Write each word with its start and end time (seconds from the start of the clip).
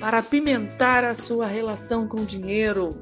para 0.00 0.18
apimentar 0.18 1.04
a 1.04 1.14
sua 1.14 1.46
relação 1.46 2.08
com 2.08 2.22
o 2.22 2.26
dinheiro, 2.26 2.96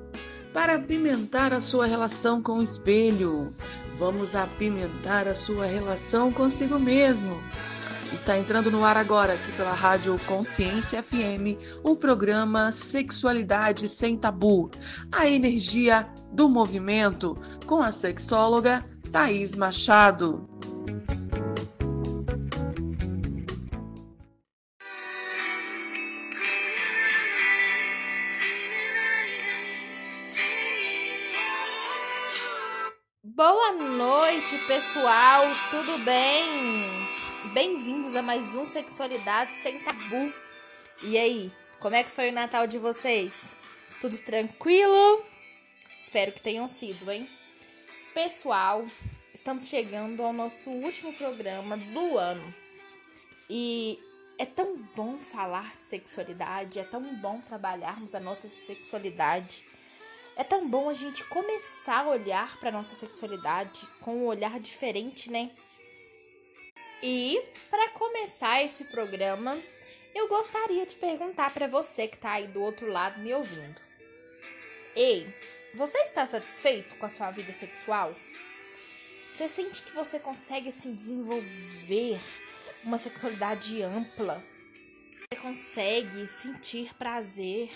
para 0.52 0.74
apimentar 0.74 1.52
a 1.52 1.60
sua 1.60 1.86
relação 1.86 2.42
com 2.42 2.58
o 2.58 2.62
espelho. 2.62 3.54
Vamos 3.94 4.34
apimentar 4.34 5.28
a 5.28 5.34
sua 5.34 5.64
relação 5.64 6.32
consigo 6.32 6.78
mesmo. 6.78 7.40
Está 8.12 8.36
entrando 8.36 8.70
no 8.70 8.84
ar 8.84 8.96
agora, 8.96 9.34
aqui 9.34 9.52
pela 9.52 9.72
Rádio 9.72 10.18
Consciência 10.26 11.02
FM, 11.02 11.56
o 11.84 11.94
programa 11.94 12.72
Sexualidade 12.72 13.88
Sem 13.88 14.16
Tabu, 14.16 14.70
a 15.12 15.28
energia 15.28 16.08
do 16.32 16.48
movimento, 16.48 17.38
com 17.66 17.80
a 17.82 17.92
sexóloga 17.92 18.84
Thaís 19.12 19.54
Machado. 19.54 20.48
Pessoal, 35.48 35.54
tudo 35.70 35.98
bem? 36.04 37.08
Bem-vindos 37.54 38.14
a 38.14 38.20
mais 38.20 38.54
um 38.54 38.66
Sexualidade 38.66 39.54
Sem 39.54 39.78
Tabu. 39.80 40.32
E 41.02 41.16
aí, 41.16 41.52
como 41.80 41.94
é 41.94 42.02
que 42.02 42.10
foi 42.10 42.28
o 42.28 42.32
Natal 42.32 42.66
de 42.66 42.78
vocês? 42.78 43.34
Tudo 44.00 44.18
tranquilo? 44.18 45.24
Espero 45.98 46.32
que 46.32 46.42
tenham 46.42 46.68
sido, 46.68 47.10
hein? 47.10 47.28
Pessoal, 48.12 48.84
estamos 49.32 49.68
chegando 49.68 50.22
ao 50.22 50.32
nosso 50.32 50.70
último 50.70 51.14
programa 51.14 51.76
do 51.78 52.18
ano. 52.18 52.54
E 53.48 53.98
é 54.38 54.44
tão 54.44 54.76
bom 54.94 55.18
falar 55.18 55.76
de 55.76 55.84
sexualidade, 55.84 56.78
é 56.78 56.84
tão 56.84 57.02
bom 57.16 57.40
trabalharmos 57.40 58.14
a 58.14 58.20
nossa 58.20 58.48
sexualidade. 58.48 59.64
É 60.38 60.44
tão 60.44 60.70
bom 60.70 60.88
a 60.88 60.94
gente 60.94 61.24
começar 61.24 62.04
a 62.04 62.10
olhar 62.10 62.60
para 62.60 62.70
nossa 62.70 62.94
sexualidade 62.94 63.84
com 64.00 64.18
um 64.18 64.26
olhar 64.26 64.60
diferente, 64.60 65.28
né? 65.28 65.50
E 67.02 67.42
para 67.68 67.88
começar 67.88 68.62
esse 68.62 68.84
programa, 68.84 69.60
eu 70.14 70.28
gostaria 70.28 70.86
de 70.86 70.94
perguntar 70.94 71.52
para 71.52 71.66
você 71.66 72.06
que 72.06 72.14
está 72.14 72.34
aí 72.34 72.46
do 72.46 72.62
outro 72.62 72.88
lado 72.88 73.18
me 73.18 73.34
ouvindo. 73.34 73.80
Ei, 74.94 75.26
você 75.74 75.98
está 75.98 76.24
satisfeito 76.24 76.94
com 76.94 77.06
a 77.06 77.10
sua 77.10 77.32
vida 77.32 77.52
sexual? 77.52 78.14
Você 79.24 79.48
sente 79.48 79.82
que 79.82 79.90
você 79.90 80.20
consegue 80.20 80.68
assim 80.68 80.94
desenvolver 80.94 82.20
uma 82.84 82.98
sexualidade 82.98 83.82
ampla? 83.82 84.40
Você 85.32 85.40
consegue 85.40 86.28
sentir 86.28 86.94
prazer? 86.94 87.70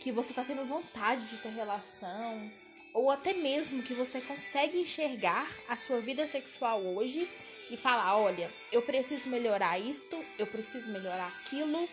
Que 0.00 0.10
você 0.10 0.32
tá 0.32 0.42
tendo 0.42 0.64
vontade 0.64 1.24
de 1.26 1.36
ter 1.36 1.50
relação, 1.50 2.50
ou 2.92 3.10
até 3.10 3.34
mesmo 3.34 3.82
que 3.82 3.92
você 3.92 4.20
consegue 4.20 4.80
enxergar 4.80 5.48
a 5.68 5.76
sua 5.76 6.00
vida 6.00 6.26
sexual 6.26 6.82
hoje 6.82 7.28
e 7.70 7.76
falar: 7.76 8.16
olha, 8.18 8.50
eu 8.72 8.82
preciso 8.82 9.28
melhorar 9.28 9.78
isto, 9.78 10.16
eu 10.38 10.46
preciso 10.46 10.90
melhorar 10.90 11.28
aquilo, 11.28 11.86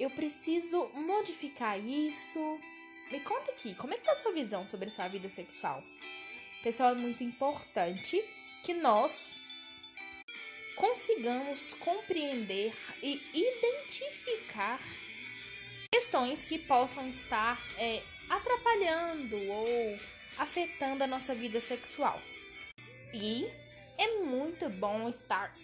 eu 0.00 0.10
preciso 0.10 0.90
modificar 0.94 1.78
isso. 1.78 2.58
Me 3.12 3.20
conta 3.20 3.52
aqui, 3.52 3.74
como 3.74 3.92
é 3.92 3.98
que 3.98 4.04
tá 4.04 4.12
a 4.12 4.16
sua 4.16 4.32
visão 4.32 4.66
sobre 4.66 4.88
a 4.88 4.90
sua 4.90 5.06
vida 5.06 5.28
sexual? 5.28 5.84
Pessoal, 6.62 6.92
é 6.92 6.98
muito 6.98 7.22
importante 7.22 8.24
que 8.62 8.72
nós 8.72 9.42
consigamos 10.74 11.74
compreender 11.74 12.74
e 13.02 13.20
identificar 13.34 14.80
questões 15.94 16.44
que 16.44 16.58
possam 16.58 17.08
estar 17.08 17.56
é, 17.78 18.02
atrapalhando 18.28 19.36
ou 19.36 19.96
afetando 20.38 21.04
a 21.04 21.06
nossa 21.06 21.32
vida 21.36 21.60
sexual. 21.60 22.20
E 23.12 23.46
é 23.96 24.18
muito 24.24 24.68
bom 24.68 25.08
estar 25.08 25.56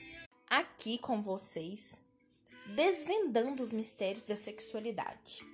aqui 0.47 0.99
com 0.99 1.21
vocês, 1.21 2.01
desvendando 2.77 3.61
os 3.61 3.73
mistérios 3.73 4.23
da 4.23 4.37
sexualidade. 4.37 5.45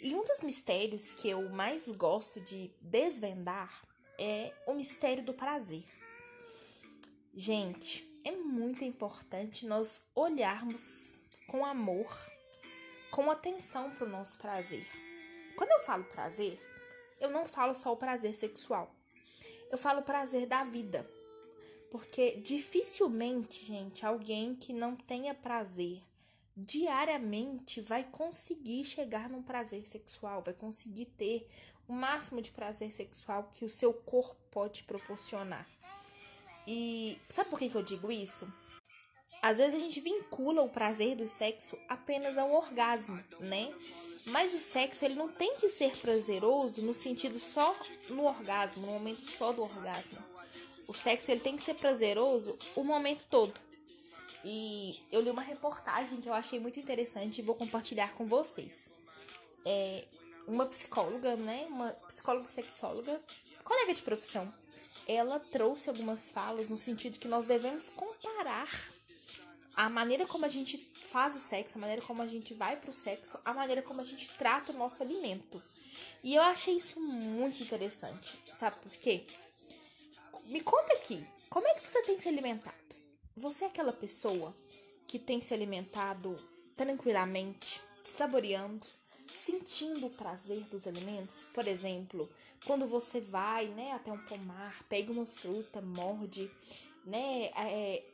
E 0.00 0.12
um 0.16 0.24
dos 0.24 0.40
mistérios 0.40 1.14
que 1.14 1.28
eu 1.28 1.48
mais 1.50 1.86
gosto 1.86 2.40
de 2.40 2.72
desvendar 2.80 3.84
é 4.18 4.52
o 4.66 4.74
mistério 4.74 5.22
do 5.22 5.32
prazer. 5.32 5.84
Gente, 7.32 8.04
é 8.24 8.32
muito 8.32 8.82
importante 8.82 9.64
nós 9.64 10.02
olharmos 10.12 11.24
com 11.46 11.64
amor 11.64 12.12
com 13.12 13.30
atenção 13.30 13.90
para 13.90 14.06
o 14.06 14.08
nosso 14.08 14.38
prazer. 14.38 14.86
Quando 15.54 15.70
eu 15.70 15.78
falo 15.80 16.02
prazer, 16.02 16.58
eu 17.20 17.30
não 17.30 17.44
falo 17.44 17.74
só 17.74 17.92
o 17.92 17.96
prazer 17.96 18.34
sexual. 18.34 18.90
Eu 19.70 19.76
falo 19.76 20.02
prazer 20.02 20.46
da 20.46 20.64
vida. 20.64 21.08
Porque 21.90 22.38
dificilmente, 22.38 23.66
gente, 23.66 24.04
alguém 24.04 24.54
que 24.54 24.72
não 24.72 24.96
tenha 24.96 25.34
prazer 25.34 26.02
diariamente 26.56 27.82
vai 27.82 28.02
conseguir 28.02 28.84
chegar 28.84 29.28
num 29.28 29.42
prazer 29.42 29.86
sexual, 29.86 30.42
vai 30.42 30.54
conseguir 30.54 31.06
ter 31.06 31.46
o 31.86 31.92
máximo 31.92 32.40
de 32.40 32.50
prazer 32.50 32.90
sexual 32.90 33.50
que 33.52 33.64
o 33.64 33.70
seu 33.70 33.92
corpo 33.92 34.40
pode 34.50 34.84
proporcionar. 34.84 35.66
E 36.66 37.20
sabe 37.28 37.50
por 37.50 37.58
que, 37.58 37.68
que 37.68 37.76
eu 37.76 37.82
digo 37.82 38.10
isso? 38.10 38.50
Às 39.42 39.58
vezes 39.58 39.74
a 39.74 39.78
gente 39.78 40.00
vincula 40.00 40.62
o 40.62 40.68
prazer 40.68 41.16
do 41.16 41.26
sexo 41.26 41.76
apenas 41.88 42.38
ao 42.38 42.52
orgasmo, 42.52 43.20
né? 43.40 43.74
Mas 44.26 44.54
o 44.54 44.60
sexo 44.60 45.04
ele 45.04 45.16
não 45.16 45.28
tem 45.28 45.56
que 45.56 45.68
ser 45.68 45.90
prazeroso 45.96 46.80
no 46.82 46.94
sentido 46.94 47.40
só 47.40 47.76
no 48.08 48.24
orgasmo, 48.24 48.86
no 48.86 48.92
momento 48.92 49.28
só 49.28 49.50
do 49.52 49.62
orgasmo. 49.62 50.16
O 50.86 50.94
sexo 50.94 51.32
ele 51.32 51.40
tem 51.40 51.56
que 51.56 51.64
ser 51.64 51.74
prazeroso 51.74 52.56
o 52.76 52.84
momento 52.84 53.26
todo. 53.28 53.52
E 54.44 55.00
eu 55.10 55.20
li 55.20 55.30
uma 55.30 55.42
reportagem 55.42 56.20
que 56.20 56.28
eu 56.28 56.34
achei 56.34 56.60
muito 56.60 56.78
interessante 56.78 57.38
e 57.38 57.42
vou 57.42 57.56
compartilhar 57.56 58.14
com 58.14 58.26
vocês. 58.26 58.72
É 59.64 60.04
uma 60.46 60.66
psicóloga, 60.66 61.34
né? 61.34 61.66
Uma 61.68 61.90
psicóloga 62.06 62.46
sexóloga, 62.46 63.20
colega 63.64 63.92
de 63.92 64.02
profissão. 64.02 64.52
Ela 65.08 65.40
trouxe 65.40 65.88
algumas 65.88 66.30
falas 66.30 66.68
no 66.68 66.76
sentido 66.76 67.18
que 67.18 67.26
nós 67.26 67.46
devemos 67.46 67.88
comparar 67.88 68.68
a 69.76 69.88
maneira 69.88 70.26
como 70.26 70.44
a 70.44 70.48
gente 70.48 70.78
faz 70.78 71.36
o 71.36 71.40
sexo, 71.40 71.76
a 71.76 71.80
maneira 71.80 72.02
como 72.02 72.22
a 72.22 72.26
gente 72.26 72.54
vai 72.54 72.76
pro 72.76 72.92
sexo, 72.92 73.38
a 73.44 73.52
maneira 73.52 73.82
como 73.82 74.00
a 74.00 74.04
gente 74.04 74.30
trata 74.36 74.72
o 74.72 74.76
nosso 74.76 75.02
alimento. 75.02 75.62
E 76.22 76.34
eu 76.34 76.42
achei 76.42 76.76
isso 76.76 77.00
muito 77.00 77.62
interessante. 77.62 78.38
Sabe 78.58 78.76
por 78.76 78.92
quê? 78.92 79.26
Me 80.46 80.60
conta 80.60 80.92
aqui, 80.94 81.24
como 81.48 81.66
é 81.66 81.74
que 81.74 81.90
você 81.90 82.02
tem 82.02 82.18
se 82.18 82.28
alimentado? 82.28 82.76
Você 83.36 83.64
é 83.64 83.66
aquela 83.68 83.92
pessoa 83.92 84.54
que 85.06 85.18
tem 85.18 85.40
se 85.40 85.52
alimentado 85.52 86.36
tranquilamente, 86.76 87.80
saboreando, 88.02 88.86
sentindo 89.34 90.06
o 90.06 90.10
prazer 90.10 90.62
dos 90.64 90.86
alimentos? 90.86 91.44
Por 91.52 91.66
exemplo, 91.66 92.28
quando 92.64 92.86
você 92.86 93.20
vai, 93.20 93.68
né, 93.68 93.92
até 93.92 94.12
um 94.12 94.24
pomar, 94.24 94.82
pega 94.88 95.12
uma 95.12 95.26
fruta, 95.26 95.80
morde, 95.80 96.50
né, 97.04 97.50
é, 97.56 98.04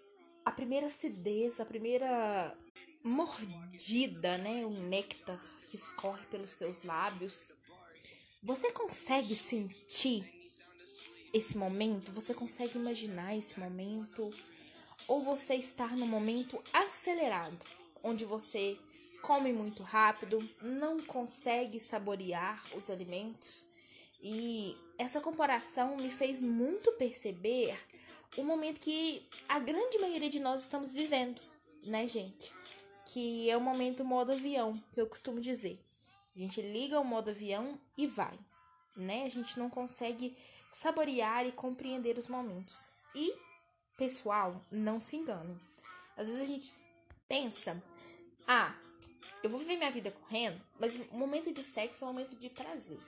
a 0.49 0.51
primeira 0.51 0.87
acidez, 0.87 1.61
a 1.61 1.65
primeira 1.65 2.57
mordida, 3.05 4.39
né? 4.39 4.65
O 4.65 4.71
néctar 4.71 5.39
que 5.69 5.77
escorre 5.77 6.25
pelos 6.31 6.51
seus 6.51 6.85
lábios. 6.85 7.53
Você 8.43 8.73
consegue 8.73 9.37
sentir 9.37 10.27
esse 11.35 11.57
momento? 11.57 12.11
Você 12.13 12.33
consegue 12.33 12.79
imaginar 12.79 13.37
esse 13.37 13.61
momento? 13.61 14.33
Ou 15.07 15.23
você 15.23 15.55
está 15.55 15.89
no 15.89 16.07
momento 16.07 16.59
acelerado, 16.73 17.59
onde 18.03 18.25
você 18.25 18.79
come 19.21 19.53
muito 19.53 19.83
rápido, 19.83 20.39
não 20.63 20.99
consegue 21.03 21.79
saborear 21.79 22.59
os 22.75 22.89
alimentos? 22.89 23.67
E 24.23 24.75
essa 24.97 25.21
comparação 25.21 25.99
me 25.99 26.11
fez 26.11 26.41
muito 26.41 26.91
perceber 26.93 27.79
o 28.37 28.45
momento 28.45 28.81
que 28.81 29.27
a 29.49 29.59
grande 29.59 29.99
maioria 29.99 30.31
de 30.31 30.41
nós 30.41 30.61
estamos 30.61 30.95
vivendo, 30.95 31.41
né, 31.85 32.07
gente? 32.07 32.53
Que 33.07 33.49
é 33.49 33.57
o 33.57 33.61
momento 33.61 34.05
modo 34.05 34.33
avião, 34.33 34.73
que 34.93 35.01
eu 35.01 35.07
costumo 35.07 35.41
dizer. 35.41 35.79
A 36.37 36.39
gente 36.39 36.61
liga 36.61 37.01
o 37.01 37.05
modo 37.05 37.31
avião 37.31 37.81
e 37.97 38.07
vai, 38.07 38.39
né? 38.97 39.25
A 39.25 39.29
gente 39.29 39.59
não 39.59 39.69
consegue 39.71 40.37
saborear 40.71 41.47
e 41.47 41.53
compreender 41.53 42.19
os 42.19 42.29
momentos. 42.29 42.91
E, 43.15 43.35
pessoal, 43.97 44.63
não 44.71 45.01
se 45.01 45.17
engane. 45.17 45.59
Às 46.17 46.29
vezes 46.29 46.43
a 46.43 46.47
gente 46.47 46.75
pensa, 47.29 47.83
ah, 48.47 48.75
eu 49.43 49.51
vou 49.51 49.59
viver 49.59 49.77
minha 49.77 49.91
vida 49.91 50.11
correndo, 50.11 50.61
mas 50.79 50.97
o 51.11 51.17
momento 51.17 51.53
de 51.53 51.63
sexo 51.63 52.05
é 52.05 52.09
um 52.09 52.13
momento 52.13 52.37
de 52.37 52.51
prazer. 52.51 52.99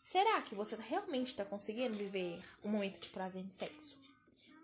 Será 0.00 0.42
que 0.42 0.54
você 0.54 0.76
realmente 0.76 1.28
está 1.28 1.44
conseguindo 1.44 1.96
viver 1.96 2.38
um 2.64 2.70
momento 2.70 3.00
de 3.00 3.08
prazer 3.10 3.44
no 3.44 3.52
sexo? 3.52 3.96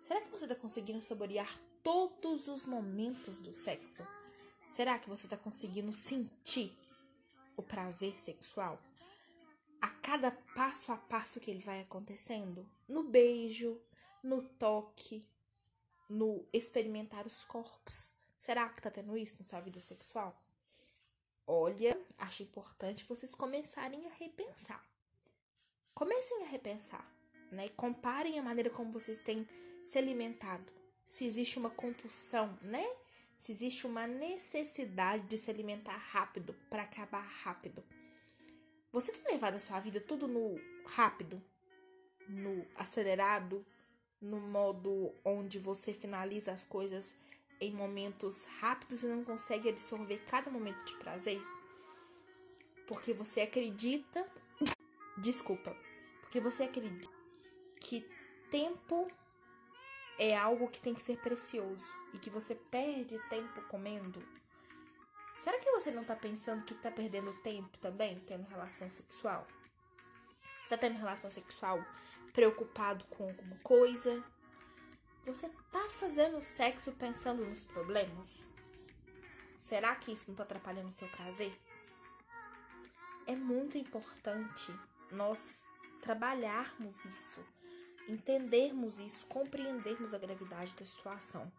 Será 0.08 0.22
que 0.22 0.30
você 0.30 0.46
está 0.46 0.54
conseguindo 0.54 1.02
saborear 1.02 1.54
todos 1.84 2.48
os 2.48 2.64
momentos 2.64 3.42
do 3.42 3.52
sexo? 3.52 4.02
Será 4.66 4.98
que 4.98 5.06
você 5.06 5.26
está 5.26 5.36
conseguindo 5.36 5.92
sentir 5.92 6.72
o 7.54 7.62
prazer 7.62 8.18
sexual? 8.18 8.78
A 9.82 9.90
cada 9.90 10.30
passo 10.30 10.92
a 10.92 10.96
passo 10.96 11.38
que 11.38 11.50
ele 11.50 11.62
vai 11.62 11.82
acontecendo? 11.82 12.66
No 12.88 13.02
beijo, 13.02 13.78
no 14.22 14.42
toque, 14.42 15.28
no 16.08 16.42
experimentar 16.54 17.26
os 17.26 17.44
corpos. 17.44 18.14
Será 18.34 18.66
que 18.70 18.80
tá 18.80 18.90
tendo 18.90 19.14
isso 19.14 19.36
na 19.38 19.44
sua 19.44 19.60
vida 19.60 19.78
sexual? 19.78 20.34
Olha, 21.46 22.00
acho 22.16 22.42
importante 22.42 23.04
vocês 23.04 23.34
começarem 23.34 24.06
a 24.06 24.14
repensar. 24.14 24.82
Comecem 25.92 26.44
a 26.44 26.46
repensar, 26.46 27.06
né? 27.50 27.68
Comparem 27.70 28.38
a 28.38 28.42
maneira 28.42 28.70
como 28.70 28.92
vocês 28.92 29.18
têm 29.18 29.46
se 29.84 29.98
alimentado. 29.98 30.72
Se 31.04 31.24
existe 31.24 31.58
uma 31.58 31.70
compulsão, 31.70 32.58
né? 32.62 32.86
Se 33.36 33.52
existe 33.52 33.86
uma 33.86 34.06
necessidade 34.06 35.26
de 35.26 35.38
se 35.38 35.50
alimentar 35.50 35.96
rápido 35.96 36.54
para 36.68 36.82
acabar 36.82 37.24
rápido. 37.42 37.82
Você 38.92 39.12
tem 39.12 39.32
levado 39.32 39.54
a 39.54 39.60
sua 39.60 39.78
vida 39.80 40.00
tudo 40.00 40.26
no 40.26 40.58
rápido, 40.86 41.40
no 42.28 42.66
acelerado, 42.74 43.64
no 44.20 44.40
modo 44.40 45.14
onde 45.24 45.58
você 45.58 45.92
finaliza 45.92 46.52
as 46.52 46.64
coisas 46.64 47.16
em 47.60 47.72
momentos 47.72 48.44
rápidos 48.60 49.02
e 49.02 49.06
não 49.06 49.24
consegue 49.24 49.68
absorver 49.68 50.18
cada 50.26 50.50
momento 50.50 50.84
de 50.84 50.96
prazer? 50.96 51.40
Porque 52.86 53.12
você 53.12 53.42
acredita. 53.42 54.26
Desculpa. 55.18 55.76
Porque 56.22 56.40
você 56.40 56.64
acredita 56.64 57.07
tempo 58.50 59.08
é 60.18 60.36
algo 60.36 60.68
que 60.68 60.80
tem 60.80 60.94
que 60.94 61.00
ser 61.00 61.18
precioso 61.18 61.86
e 62.12 62.18
que 62.18 62.30
você 62.30 62.54
perde 62.54 63.18
tempo 63.28 63.62
comendo? 63.62 64.22
Será 65.44 65.58
que 65.58 65.70
você 65.70 65.90
não 65.90 66.04
tá 66.04 66.16
pensando 66.16 66.64
que 66.64 66.74
tá 66.74 66.90
perdendo 66.90 67.32
tempo 67.42 67.78
também 67.78 68.18
tendo 68.20 68.48
relação 68.48 68.90
sexual? 68.90 69.46
Você 70.62 70.70
tá 70.70 70.78
tendo 70.78 70.98
relação 70.98 71.30
sexual 71.30 71.82
preocupado 72.32 73.04
com 73.06 73.24
alguma 73.24 73.56
coisa? 73.58 74.22
Você 75.24 75.48
tá 75.70 75.88
fazendo 75.88 76.42
sexo 76.42 76.92
pensando 76.92 77.44
nos 77.44 77.64
problemas? 77.64 78.50
Será 79.58 79.94
que 79.94 80.12
isso 80.12 80.30
não 80.30 80.36
tá 80.36 80.42
atrapalhando 80.42 80.88
o 80.88 80.92
seu 80.92 81.08
prazer? 81.08 81.52
É 83.26 83.36
muito 83.36 83.76
importante 83.76 84.74
nós 85.12 85.64
trabalharmos 86.00 87.04
isso, 87.04 87.44
entendermos 88.08 88.98
isso, 88.98 89.26
compreendermos 89.26 90.14
a 90.14 90.18
gravidade 90.18 90.74
da 90.74 90.84
situação. 90.84 91.50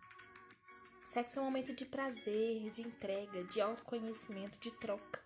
Sexo 1.06 1.40
é 1.40 1.42
um 1.42 1.46
momento 1.46 1.74
de 1.74 1.86
prazer, 1.86 2.70
de 2.72 2.82
entrega, 2.82 3.44
de 3.46 3.62
autoconhecimento, 3.62 4.60
de 4.60 4.72
troca. 4.72 5.22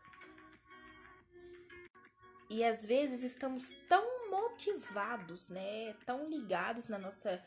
E 2.50 2.64
às 2.64 2.86
vezes 2.86 3.24
estamos 3.24 3.72
tão 3.88 4.30
motivados, 4.30 5.50
né, 5.50 5.94
tão 6.06 6.30
ligados 6.30 6.88
na 6.88 7.00
nossa 7.00 7.44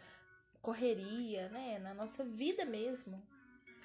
correria, 0.61 1.49
né, 1.49 1.78
na 1.78 1.94
nossa 1.94 2.25
vida 2.25 2.64
mesmo, 2.64 3.23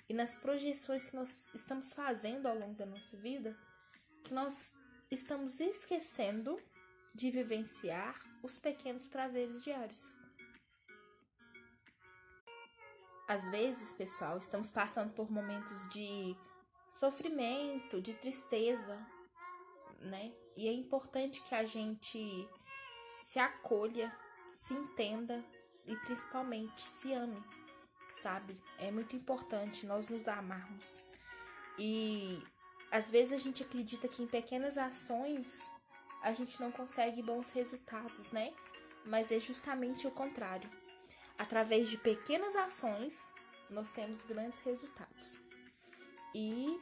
e 0.09 0.13
nas 0.13 0.33
projeções 0.35 1.05
que 1.05 1.15
nós 1.15 1.47
estamos 1.53 1.93
fazendo 1.93 2.47
ao 2.47 2.57
longo 2.57 2.73
da 2.73 2.85
nossa 2.85 3.15
vida, 3.17 3.55
que 4.23 4.33
nós 4.33 4.73
estamos 5.09 5.59
esquecendo 5.59 6.57
de 7.13 7.29
vivenciar 7.29 8.15
os 8.41 8.57
pequenos 8.57 9.05
prazeres 9.05 9.63
diários. 9.63 10.15
Às 13.27 13.47
vezes, 13.49 13.93
pessoal, 13.93 14.37
estamos 14.37 14.69
passando 14.69 15.13
por 15.13 15.31
momentos 15.31 15.89
de 15.89 16.35
sofrimento, 16.89 18.01
de 18.01 18.13
tristeza, 18.13 18.97
né? 19.99 20.33
E 20.57 20.67
é 20.67 20.73
importante 20.73 21.41
que 21.41 21.55
a 21.55 21.63
gente 21.63 22.49
se 23.17 23.39
acolha, 23.39 24.13
se 24.49 24.73
entenda 24.73 25.43
e 25.85 25.95
principalmente 25.95 26.81
se 26.81 27.13
ame, 27.13 27.41
sabe? 28.21 28.59
É 28.77 28.91
muito 28.91 29.15
importante 29.15 29.85
nós 29.85 30.07
nos 30.09 30.27
amarmos. 30.27 31.05
E 31.79 32.43
às 32.91 33.09
vezes 33.09 33.33
a 33.33 33.37
gente 33.37 33.63
acredita 33.63 34.07
que 34.07 34.21
em 34.21 34.27
pequenas 34.27 34.77
ações 34.77 35.71
a 36.21 36.33
gente 36.33 36.59
não 36.61 36.71
consegue 36.71 37.21
bons 37.21 37.49
resultados, 37.51 38.31
né? 38.31 38.53
Mas 39.05 39.31
é 39.31 39.39
justamente 39.39 40.07
o 40.07 40.11
contrário. 40.11 40.69
Através 41.37 41.89
de 41.89 41.97
pequenas 41.97 42.55
ações, 42.55 43.31
nós 43.69 43.89
temos 43.89 44.21
grandes 44.25 44.59
resultados. 44.61 45.39
E 46.35 46.79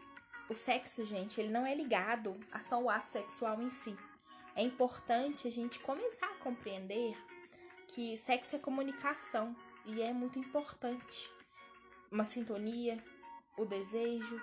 o 0.49 0.55
sexo, 0.55 1.05
gente, 1.05 1.39
ele 1.39 1.49
não 1.49 1.65
é 1.65 1.73
ligado 1.73 2.37
a 2.51 2.59
só 2.59 2.81
o 2.81 2.89
ato 2.89 3.11
sexual 3.11 3.61
em 3.61 3.71
si. 3.71 3.95
É 4.55 4.61
importante 4.61 5.47
a 5.47 5.51
gente 5.51 5.79
começar 5.79 6.27
a 6.27 6.43
compreender 6.43 7.15
que 7.87 8.17
sexo 8.17 8.55
é 8.55 8.59
comunicação 8.59 9.55
e 9.85 10.01
é 10.01 10.11
muito 10.11 10.37
importante. 10.37 11.31
Uma 12.11 12.25
sintonia, 12.25 13.01
o 13.57 13.65
desejo. 13.65 14.41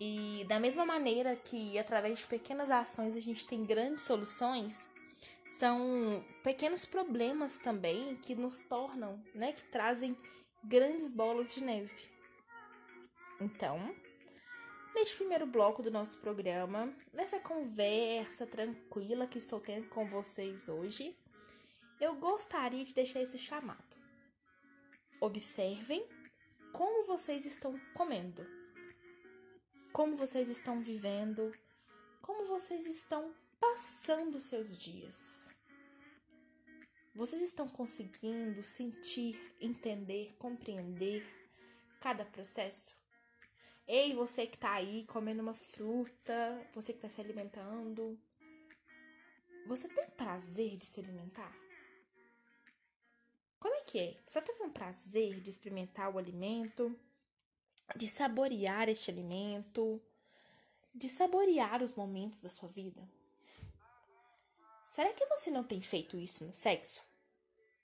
E 0.00 0.44
da 0.48 0.58
mesma 0.58 0.84
maneira 0.84 1.36
que 1.36 1.78
através 1.78 2.20
de 2.20 2.26
pequenas 2.26 2.70
ações 2.70 3.16
a 3.16 3.20
gente 3.20 3.46
tem 3.46 3.64
grandes 3.64 4.02
soluções, 4.02 4.88
são 5.48 6.24
pequenos 6.42 6.84
problemas 6.84 7.58
também 7.60 8.16
que 8.16 8.34
nos 8.34 8.58
tornam, 8.60 9.22
né, 9.34 9.52
que 9.52 9.62
trazem 9.64 10.16
grandes 10.62 11.08
bolas 11.10 11.54
de 11.54 11.62
neve. 11.62 12.08
Então, 13.40 13.78
neste 14.94 15.16
primeiro 15.16 15.46
bloco 15.46 15.82
do 15.82 15.90
nosso 15.90 16.18
programa, 16.18 16.92
nessa 17.12 17.38
conversa 17.38 18.46
tranquila 18.46 19.26
que 19.26 19.38
estou 19.38 19.60
tendo 19.60 19.88
com 19.88 20.06
vocês 20.06 20.68
hoje, 20.68 21.16
eu 22.00 22.14
gostaria 22.16 22.84
de 22.84 22.94
deixar 22.94 23.20
esse 23.20 23.38
chamado. 23.38 23.96
Observem 25.20 26.04
como 26.72 27.06
vocês 27.06 27.46
estão 27.46 27.78
comendo, 27.94 28.44
como 29.94 30.16
vocês 30.16 30.48
estão 30.48 30.80
vivendo, 30.80 31.52
como 32.20 32.48
vocês 32.48 32.84
estão 32.84 33.32
passando 33.60 34.40
seus 34.40 34.76
dias. 34.76 35.48
Vocês 37.14 37.40
estão 37.40 37.68
conseguindo 37.68 38.64
sentir, 38.64 39.40
entender, 39.60 40.34
compreender 40.36 41.24
cada 42.00 42.24
processo? 42.24 42.92
Ei, 43.86 44.12
você 44.16 44.48
que 44.48 44.58
tá 44.58 44.72
aí 44.72 45.06
comendo 45.06 45.40
uma 45.40 45.54
fruta, 45.54 46.68
você 46.74 46.92
que 46.92 46.98
tá 46.98 47.08
se 47.08 47.20
alimentando, 47.20 48.18
você 49.64 49.86
tem 49.86 50.10
prazer 50.10 50.76
de 50.76 50.86
se 50.86 50.98
alimentar? 50.98 51.56
Como 53.60 53.76
é 53.76 53.80
que 53.82 54.00
é? 54.00 54.16
Você 54.26 54.42
teve 54.42 54.60
um 54.60 54.70
prazer 54.70 55.40
de 55.40 55.50
experimentar 55.50 56.12
o 56.12 56.18
alimento, 56.18 56.98
de 57.96 58.08
saborear 58.08 58.88
este 58.88 59.10
alimento, 59.10 60.00
de 60.94 61.08
saborear 61.08 61.82
os 61.82 61.94
momentos 61.94 62.40
da 62.40 62.48
sua 62.48 62.68
vida? 62.68 63.06
Será 64.84 65.12
que 65.12 65.26
você 65.26 65.50
não 65.50 65.64
tem 65.64 65.80
feito 65.80 66.16
isso 66.16 66.44
no 66.44 66.54
sexo? 66.54 67.02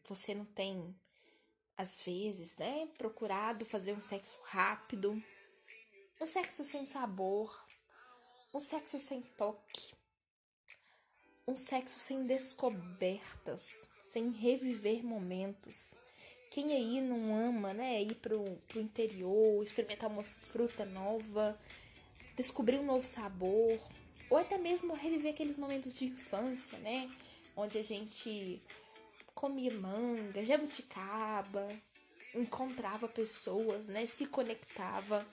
Você 0.05 0.35
não 0.35 0.45
tem, 0.45 0.95
às 1.77 2.03
vezes, 2.03 2.57
né, 2.57 2.87
procurado 2.97 3.65
fazer 3.65 3.93
um 3.93 4.03
sexo 4.03 4.39
rápido, 4.45 5.21
um 6.21 6.27
sexo 6.27 6.65
sem 6.65 6.87
sabor, 6.87 7.67
um 8.55 8.61
sexo 8.61 8.99
sem 8.99 9.23
toque, 9.23 9.95
um 11.47 11.57
sexo 11.57 11.99
sem 11.99 12.27
descobertas, 12.27 13.91
sem 14.01 14.31
reviver 14.31 15.05
momentos. 15.05 15.97
Quem 16.51 16.73
aí 16.73 17.01
não 17.01 17.37
ama, 17.37 17.73
né, 17.73 18.03
ir 18.03 18.17
pro, 18.17 18.43
pro 18.67 18.81
interior, 18.81 19.63
experimentar 19.63 20.11
uma 20.11 20.25
fruta 20.25 20.85
nova, 20.85 21.57
descobrir 22.37 22.77
um 22.79 22.85
novo 22.85 23.07
sabor, 23.07 23.79
ou 24.29 24.37
até 24.37 24.59
mesmo 24.59 24.93
reviver 24.93 25.33
aqueles 25.33 25.57
momentos 25.57 25.95
de 25.95 26.07
infância, 26.07 26.77
né, 26.79 27.09
onde 27.57 27.79
a 27.79 27.83
gente 27.83 28.61
comia 29.33 29.73
manga, 29.75 30.45
jabuticaba, 30.45 31.69
encontrava 32.35 33.07
pessoas, 33.07 33.87
né, 33.87 34.05
se 34.07 34.27
conectava 34.27 35.25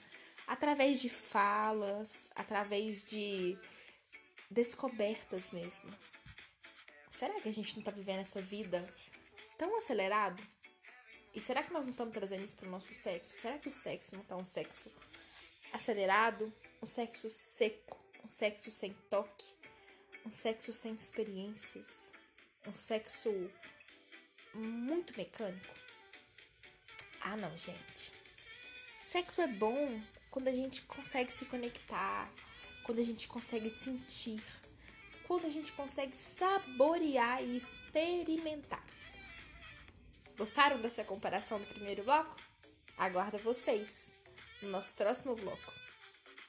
através 0.46 1.00
de 1.00 1.08
falas, 1.08 2.30
através 2.36 3.04
de 3.04 3.58
descobertas 4.48 5.50
mesmo. 5.50 5.90
Será 7.10 7.40
que 7.40 7.48
a 7.48 7.52
gente 7.52 7.76
não 7.76 7.82
tá 7.82 7.90
vivendo 7.90 8.20
essa 8.20 8.40
vida 8.40 8.86
tão 9.58 9.76
acelerado? 9.78 10.40
E 11.38 11.40
será 11.40 11.62
que 11.62 11.72
nós 11.72 11.86
não 11.86 11.92
estamos 11.92 12.12
trazendo 12.12 12.44
isso 12.44 12.56
pro 12.56 12.68
nosso 12.68 12.92
sexo? 12.92 13.36
Será 13.36 13.56
que 13.60 13.68
o 13.68 13.72
sexo 13.72 14.16
não 14.16 14.24
tá 14.24 14.36
um 14.36 14.44
sexo 14.44 14.90
acelerado? 15.72 16.52
Um 16.82 16.86
sexo 16.86 17.30
seco? 17.30 17.96
Um 18.24 18.26
sexo 18.26 18.72
sem 18.72 18.92
toque? 19.08 19.46
Um 20.26 20.32
sexo 20.32 20.72
sem 20.72 20.94
experiências? 20.94 21.86
Um 22.66 22.72
sexo 22.72 23.30
muito 24.52 25.16
mecânico? 25.16 25.74
Ah, 27.20 27.36
não, 27.36 27.56
gente. 27.56 28.10
Sexo 29.00 29.40
é 29.40 29.46
bom 29.46 30.02
quando 30.32 30.48
a 30.48 30.52
gente 30.52 30.82
consegue 30.82 31.30
se 31.30 31.44
conectar, 31.44 32.28
quando 32.82 33.00
a 33.00 33.04
gente 33.04 33.28
consegue 33.28 33.70
sentir, 33.70 34.42
quando 35.28 35.46
a 35.46 35.50
gente 35.50 35.70
consegue 35.70 36.16
saborear 36.16 37.40
e 37.44 37.56
experimentar. 37.56 38.84
Gostaram 40.38 40.80
dessa 40.80 41.02
comparação 41.02 41.58
do 41.58 41.66
primeiro 41.66 42.04
bloco? 42.04 42.36
Aguardo 42.96 43.38
vocês 43.38 44.08
no 44.62 44.70
nosso 44.70 44.94
próximo 44.94 45.34
bloco. 45.34 45.72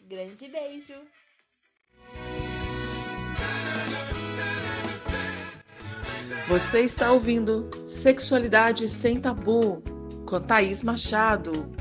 Grande 0.02 0.48
beijo! 0.48 0.94
Você 6.48 6.82
está 6.82 7.12
ouvindo 7.12 7.68
Sexualidade 7.88 8.88
Sem 8.88 9.20
Tabu 9.20 9.82
com 10.28 10.40
Thaís 10.40 10.84
Machado. 10.84 11.72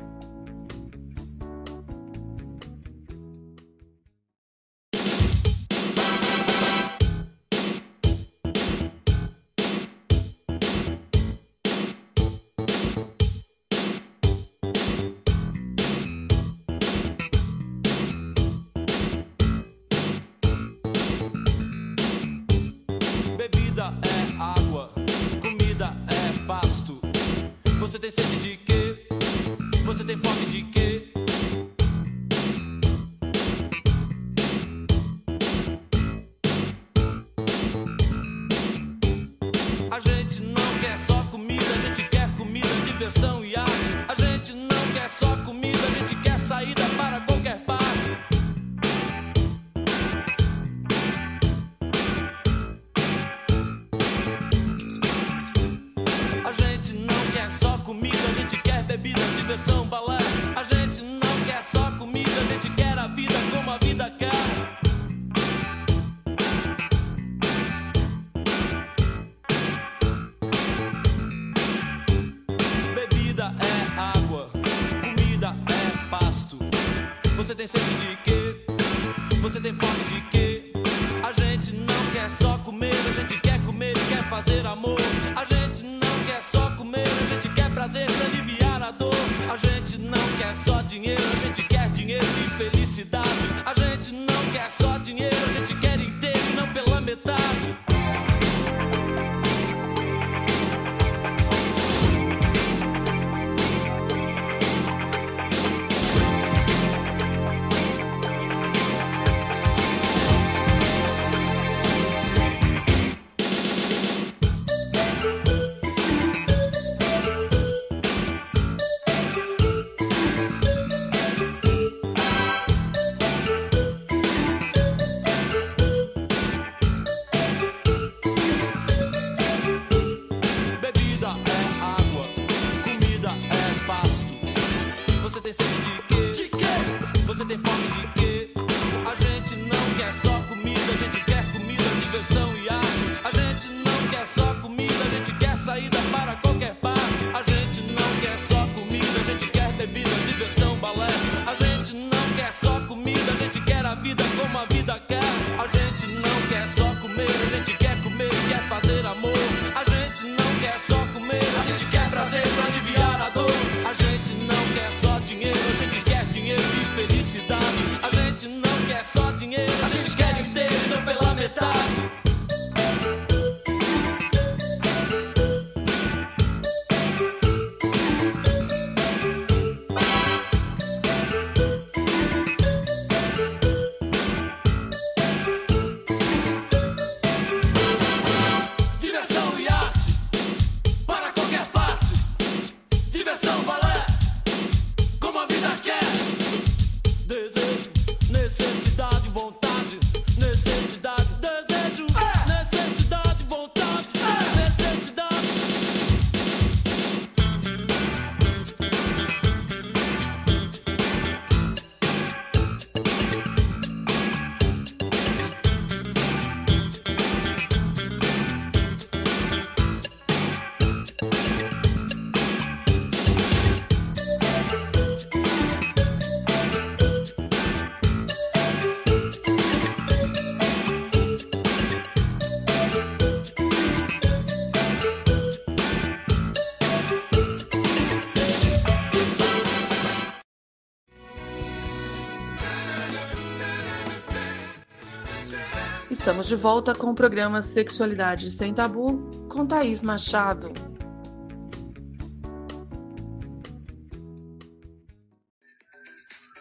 Estamos 246.38 246.46
de 246.46 246.62
volta 246.62 246.94
com 246.94 247.10
o 247.10 247.14
programa 247.16 247.60
Sexualidade 247.60 248.48
Sem 248.48 248.72
Tabu 248.72 249.28
com 249.48 249.66
Thaís 249.66 250.02
Machado. 250.02 250.72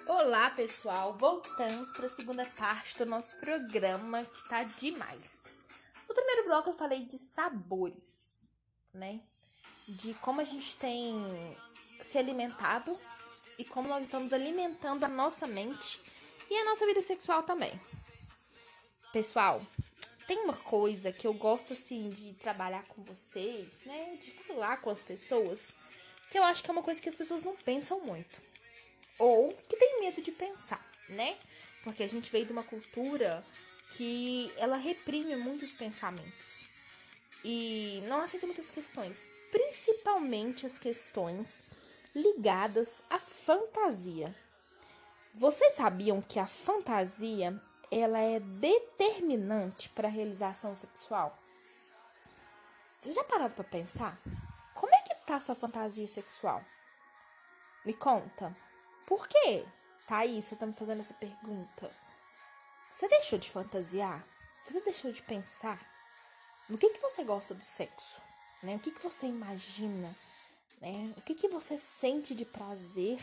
Olá, 0.07 0.49
pessoal! 0.49 1.15
Voltamos 1.19 1.91
para 1.91 2.07
a 2.07 2.09
segunda 2.09 2.43
parte 2.57 2.97
do 2.97 3.05
nosso 3.05 3.35
programa 3.35 4.23
que 4.23 4.49
tá 4.49 4.63
demais. 4.63 5.43
No 6.09 6.15
primeiro 6.15 6.45
bloco 6.45 6.69
eu 6.71 6.73
falei 6.73 7.05
de 7.05 7.19
sabores, 7.19 8.49
né? 8.91 9.21
De 9.87 10.15
como 10.15 10.41
a 10.41 10.43
gente 10.43 10.75
tem 10.77 11.13
se 12.01 12.17
alimentado 12.17 12.91
e 13.59 13.65
como 13.65 13.87
nós 13.87 14.05
estamos 14.05 14.33
alimentando 14.33 15.03
a 15.03 15.07
nossa 15.07 15.45
mente 15.45 16.01
E 16.49 16.55
a 16.55 16.65
nossa 16.65 16.83
vida 16.87 17.03
sexual 17.03 17.43
também. 17.43 17.79
Pessoal, 19.11 19.61
tem 20.27 20.37
uma 20.39 20.53
coisa 20.53 21.11
que 21.11 21.25
eu 21.25 21.33
gosto 21.33 21.71
assim 21.73 22.09
de 22.09 22.33
trabalhar 22.33 22.83
com 22.87 23.01
vocês, 23.03 23.67
né? 23.85 24.17
De 24.19 24.31
falar 24.31 24.77
com 24.77 24.89
as 24.89 25.01
pessoas, 25.01 25.69
que 26.29 26.37
eu 26.37 26.43
acho 26.43 26.61
que 26.61 26.69
é 26.69 26.73
uma 26.73 26.83
coisa 26.83 27.01
que 27.01 27.07
as 27.07 27.15
pessoas 27.15 27.43
não 27.43 27.55
pensam 27.55 28.01
muito. 28.01 28.41
Ou 29.17 29.53
que 29.69 29.77
tem 29.77 30.01
medo 30.01 30.21
de 30.21 30.31
pensar, 30.31 30.85
né? 31.09 31.35
Porque 31.83 32.03
a 32.03 32.09
gente 32.09 32.29
veio 32.29 32.45
de 32.45 32.51
uma 32.51 32.63
cultura 32.63 33.43
que 33.95 34.51
ela 34.57 34.75
reprime 34.75 35.37
muitos 35.37 35.73
pensamentos 35.73 36.67
e 37.43 38.03
não 38.07 38.21
aceita 38.21 38.45
muitas 38.45 38.69
questões, 38.69 39.25
principalmente 39.49 40.65
as 40.65 40.77
questões 40.77 41.59
ligadas 42.13 43.01
à 43.09 43.17
fantasia. 43.17 44.35
Vocês 45.33 45.73
sabiam 45.73 46.21
que 46.21 46.39
a 46.39 46.47
fantasia 46.47 47.57
ela 47.91 48.19
é 48.19 48.39
determinante 48.39 49.89
para 49.89 50.07
a 50.07 50.11
realização 50.11 50.75
sexual? 50.75 51.37
Vocês 52.97 53.15
já 53.15 53.23
pararam 53.23 53.53
para 53.53 53.63
pensar? 53.63 54.17
Como 54.73 54.93
é 54.93 55.01
que 55.01 55.15
tá 55.25 55.35
a 55.35 55.41
sua 55.41 55.55
fantasia 55.55 56.07
sexual? 56.07 56.63
Me 57.85 57.93
conta. 57.93 58.55
Por 59.05 59.27
quê? 59.27 59.65
Thaís, 60.07 60.45
você 60.45 60.55
tá 60.55 60.65
me 60.65 60.73
fazendo 60.73 61.01
essa 61.01 61.13
pergunta. 61.13 61.91
Você 62.91 63.07
deixou 63.07 63.37
de 63.37 63.49
fantasiar? 63.49 64.25
Você 64.65 64.81
deixou 64.81 65.11
de 65.11 65.21
pensar? 65.21 65.79
No 66.67 66.77
que, 66.77 66.89
que 66.89 66.99
você 66.99 67.23
gosta 67.23 67.53
do 67.53 67.63
sexo? 67.63 68.19
Né? 68.61 68.75
O 68.75 68.79
que, 68.79 68.91
que 68.91 69.03
você 69.03 69.27
imagina? 69.27 70.13
Né? 70.81 71.13
O 71.15 71.21
que, 71.21 71.35
que 71.35 71.47
você 71.47 71.77
sente 71.77 72.35
de 72.35 72.43
prazer? 72.43 73.19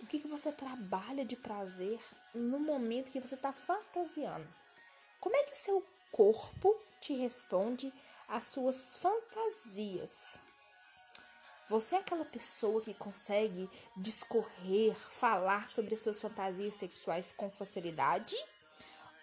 O 0.00 0.06
que, 0.06 0.20
que 0.20 0.28
você 0.28 0.52
trabalha 0.52 1.24
de 1.24 1.36
prazer 1.36 1.98
no 2.34 2.60
momento 2.60 3.10
que 3.10 3.20
você 3.20 3.34
está 3.34 3.52
fantasiando? 3.52 4.46
Como 5.20 5.34
é 5.36 5.42
que 5.42 5.56
seu 5.56 5.84
corpo 6.12 6.74
te 7.00 7.14
responde 7.14 7.92
às 8.28 8.44
suas 8.46 8.96
fantasias? 8.96 10.38
Você 11.68 11.96
é 11.96 11.98
aquela 11.98 12.24
pessoa 12.24 12.80
que 12.80 12.94
consegue 12.94 13.68
discorrer, 13.96 14.94
falar 14.94 15.68
sobre 15.68 15.96
suas 15.96 16.20
fantasias 16.20 16.74
sexuais 16.74 17.32
com 17.36 17.50
facilidade? 17.50 18.36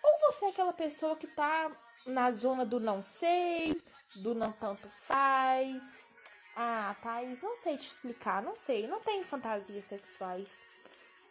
Ou 0.03 0.31
você 0.31 0.45
é 0.45 0.49
aquela 0.49 0.73
pessoa 0.73 1.15
que 1.15 1.25
tá 1.25 1.75
na 2.05 2.29
zona 2.31 2.63
do 2.63 2.79
não 2.79 3.03
sei, 3.03 3.81
do 4.17 4.35
não 4.35 4.51
tanto 4.51 4.87
faz? 4.89 6.14
Ah, 6.55 6.95
Thaís, 7.01 7.41
não 7.41 7.57
sei 7.57 7.77
te 7.77 7.87
explicar, 7.87 8.41
não 8.41 8.55
sei, 8.55 8.87
não 8.87 9.01
tenho 9.01 9.23
fantasias 9.23 9.83
sexuais. 9.83 10.63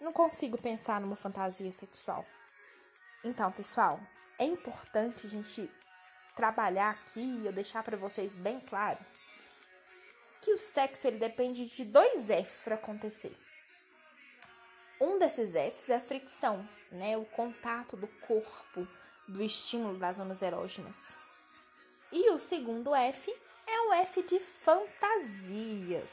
Não 0.01 0.13
consigo 0.13 0.61
pensar 0.61 1.01
numa 1.01 1.17
fantasia 1.17 1.71
sexual. 1.73 2.27
Então, 3.25 3.51
pessoal, 3.51 3.99
é 4.39 4.45
importante 4.45 5.27
a 5.27 5.31
gente 5.31 5.71
trabalhar 6.37 6.91
aqui 6.91 7.21
e 7.21 7.47
eu 7.47 7.53
deixar 7.53 7.83
para 7.83 7.97
vocês 7.97 8.33
bem 8.35 8.61
claro 8.61 8.99
que 10.43 10.53
o 10.53 10.59
sexo 10.59 11.07
ele 11.07 11.19
depende 11.19 11.65
de 11.65 11.85
dois 11.87 12.27
F's 12.27 12.61
para 12.63 12.75
acontecer. 12.75 13.35
Um 15.01 15.19
desses 15.19 15.55
F's 15.55 15.89
é 15.89 15.97
a 15.97 16.01
fricção, 16.01 16.69
né? 16.93 17.17
O 17.17 17.25
contato 17.25 17.97
do 17.97 18.07
corpo, 18.07 18.87
do 19.27 19.43
estímulo 19.43 19.99
das 19.99 20.17
zonas 20.17 20.43
erógenas. 20.43 20.99
E 22.13 22.31
o 22.31 22.39
segundo 22.39 22.95
F 22.95 23.35
é 23.67 23.81
o 23.89 23.93
F 23.93 24.23
de 24.23 24.39
fantasias. 24.39 26.11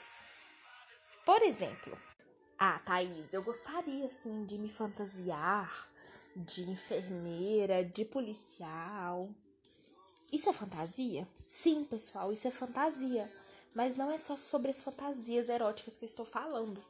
Por 1.25 1.41
exemplo, 1.41 1.97
ah, 2.57 2.79
Thaís, 2.85 3.33
eu 3.33 3.43
gostaria 3.43 4.05
assim 4.05 4.45
de 4.45 4.57
me 4.57 4.69
fantasiar 4.69 5.89
de 6.35 6.69
enfermeira, 6.69 7.83
de 7.83 8.05
policial. 8.05 9.29
Isso 10.31 10.49
é 10.49 10.53
fantasia? 10.53 11.27
Sim, 11.47 11.83
pessoal, 11.83 12.31
isso 12.31 12.47
é 12.47 12.51
fantasia. 12.51 13.31
Mas 13.73 13.95
não 13.95 14.11
é 14.11 14.17
só 14.17 14.35
sobre 14.37 14.71
as 14.71 14.81
fantasias 14.81 15.49
eróticas 15.49 15.97
que 15.97 16.03
eu 16.03 16.07
estou 16.07 16.25
falando, 16.25 16.83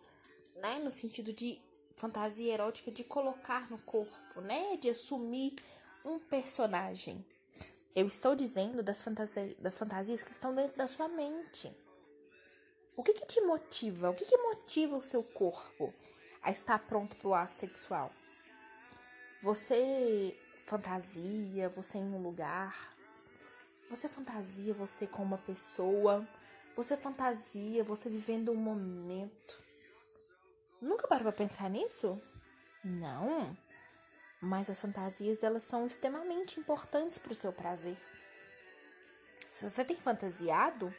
né? 0.56 0.80
No 0.80 0.92
sentido 0.92 1.32
de 1.32 1.60
fantasia 1.96 2.54
erótica 2.54 2.92
de 2.92 3.04
colocar 3.04 3.70
no 3.70 3.78
corpo, 3.80 4.42
né? 4.42 4.78
De 4.78 4.90
assumir 4.90 5.56
um 6.04 6.20
personagem. 6.20 7.24
Eu 7.96 8.08
estou 8.08 8.36
dizendo 8.36 8.82
das, 8.82 9.02
fantasi 9.02 9.56
das 9.60 9.78
fantasias 9.78 10.24
que 10.24 10.32
estão 10.32 10.56
dentro 10.56 10.78
da 10.78 10.88
sua 10.88 11.08
mente. 11.10 11.72
O 12.96 13.04
que, 13.04 13.14
que 13.14 13.26
te 13.26 13.42
motiva? 13.42 14.10
O 14.10 14.14
que, 14.14 14.26
que 14.26 14.38
motiva 14.38 14.96
o 14.96 15.02
seu 15.02 15.24
corpo 15.24 15.94
a 16.42 16.52
estar 16.52 16.80
pronto 16.80 17.16
para 17.18 17.28
o 17.28 17.34
ato 17.34 17.56
sexual? 17.56 18.12
Você 19.42 20.38
fantasia, 20.66 21.68
você 21.68 21.98
em 21.98 22.14
um 22.14 22.22
lugar. 22.22 22.96
Você 23.90 24.08
fantasia 24.08 24.74
você 24.74 25.06
com 25.06 25.24
uma 25.24 25.38
pessoa. 25.40 26.26
Você 26.76 26.96
fantasia 26.96 27.84
você 27.84 28.10
vivendo 28.10 28.52
um 28.52 28.56
momento. 28.56 29.60
Nunca 30.82 31.08
parou 31.08 31.24
para 31.24 31.34
pensar 31.34 31.70
nisso? 31.70 32.22
Não. 32.84 33.56
Mas 34.42 34.70
as 34.70 34.80
fantasias, 34.80 35.44
elas 35.44 35.64
são 35.64 35.86
extremamente 35.86 36.60
importantes 36.60 37.20
para 37.20 37.32
o 37.32 37.36
seu 37.36 37.54
prazer. 37.54 37.96
Se 39.52 39.70
você 39.70 39.86
tem 39.86 39.96
fantasiado, 39.96 40.92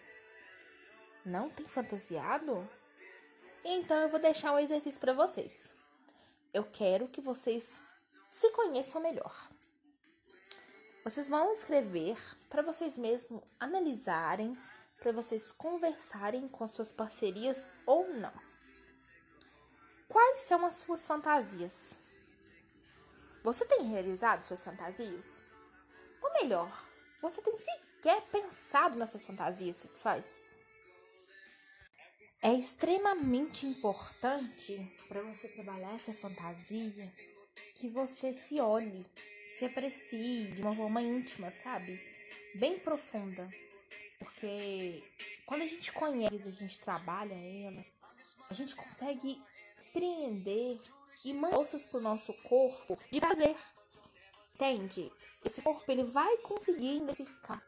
não 1.26 1.50
tem 1.50 1.66
fantasiado? 1.66 2.68
Então 3.64 3.96
eu 3.96 4.08
vou 4.08 4.20
deixar 4.20 4.52
um 4.52 4.58
exercício 4.58 5.00
para 5.00 5.12
vocês. 5.12 5.72
Eu 6.54 6.64
quero 6.64 7.08
que 7.08 7.20
vocês 7.20 7.80
se 8.30 8.50
conheçam 8.50 9.00
melhor. 9.00 9.50
Vocês 11.02 11.28
vão 11.28 11.52
escrever 11.52 12.16
para 12.48 12.62
vocês 12.62 12.96
mesmos 12.96 13.42
analisarem, 13.58 14.56
para 14.98 15.10
vocês 15.10 15.50
conversarem 15.50 16.46
com 16.46 16.62
as 16.62 16.70
suas 16.70 16.92
parcerias 16.92 17.66
ou 17.84 18.06
não. 18.14 18.32
Quais 20.08 20.42
são 20.42 20.64
as 20.64 20.76
suas 20.76 21.04
fantasias? 21.04 22.01
Você 23.42 23.64
tem 23.64 23.88
realizado 23.88 24.46
suas 24.46 24.62
fantasias? 24.62 25.42
Ou 26.22 26.32
melhor, 26.34 26.86
você 27.20 27.42
tem 27.42 27.56
sequer 27.56 28.22
pensado 28.30 28.96
nas 28.96 29.10
suas 29.10 29.24
fantasias 29.24 29.76
sexuais? 29.76 30.40
É 32.40 32.52
extremamente 32.52 33.66
importante 33.66 34.96
para 35.08 35.22
você 35.22 35.48
trabalhar 35.48 35.94
essa 35.94 36.12
fantasia 36.12 37.12
que 37.74 37.88
você 37.88 38.32
se 38.32 38.60
olhe, 38.60 39.04
se 39.46 39.64
aprecie 39.64 40.52
de 40.52 40.62
uma 40.62 40.74
forma 40.74 41.02
íntima, 41.02 41.50
sabe? 41.50 42.00
Bem 42.54 42.78
profunda. 42.78 43.48
Porque 44.20 45.02
quando 45.46 45.62
a 45.62 45.66
gente 45.66 45.90
conhece, 45.90 46.42
a 46.46 46.50
gente 46.50 46.78
trabalha 46.78 47.34
ela, 47.34 47.84
a 48.48 48.54
gente 48.54 48.76
consegue 48.76 49.40
compreender 49.92 50.80
e 51.24 51.38
forças 51.38 51.86
pro 51.86 52.00
nosso 52.00 52.32
corpo 52.42 52.96
de 53.10 53.20
prazer. 53.20 53.56
Entende? 54.54 55.10
Esse 55.44 55.62
corpo 55.62 55.90
ele 55.90 56.04
vai 56.04 56.36
conseguir 56.38 56.98
identificar 56.98 57.62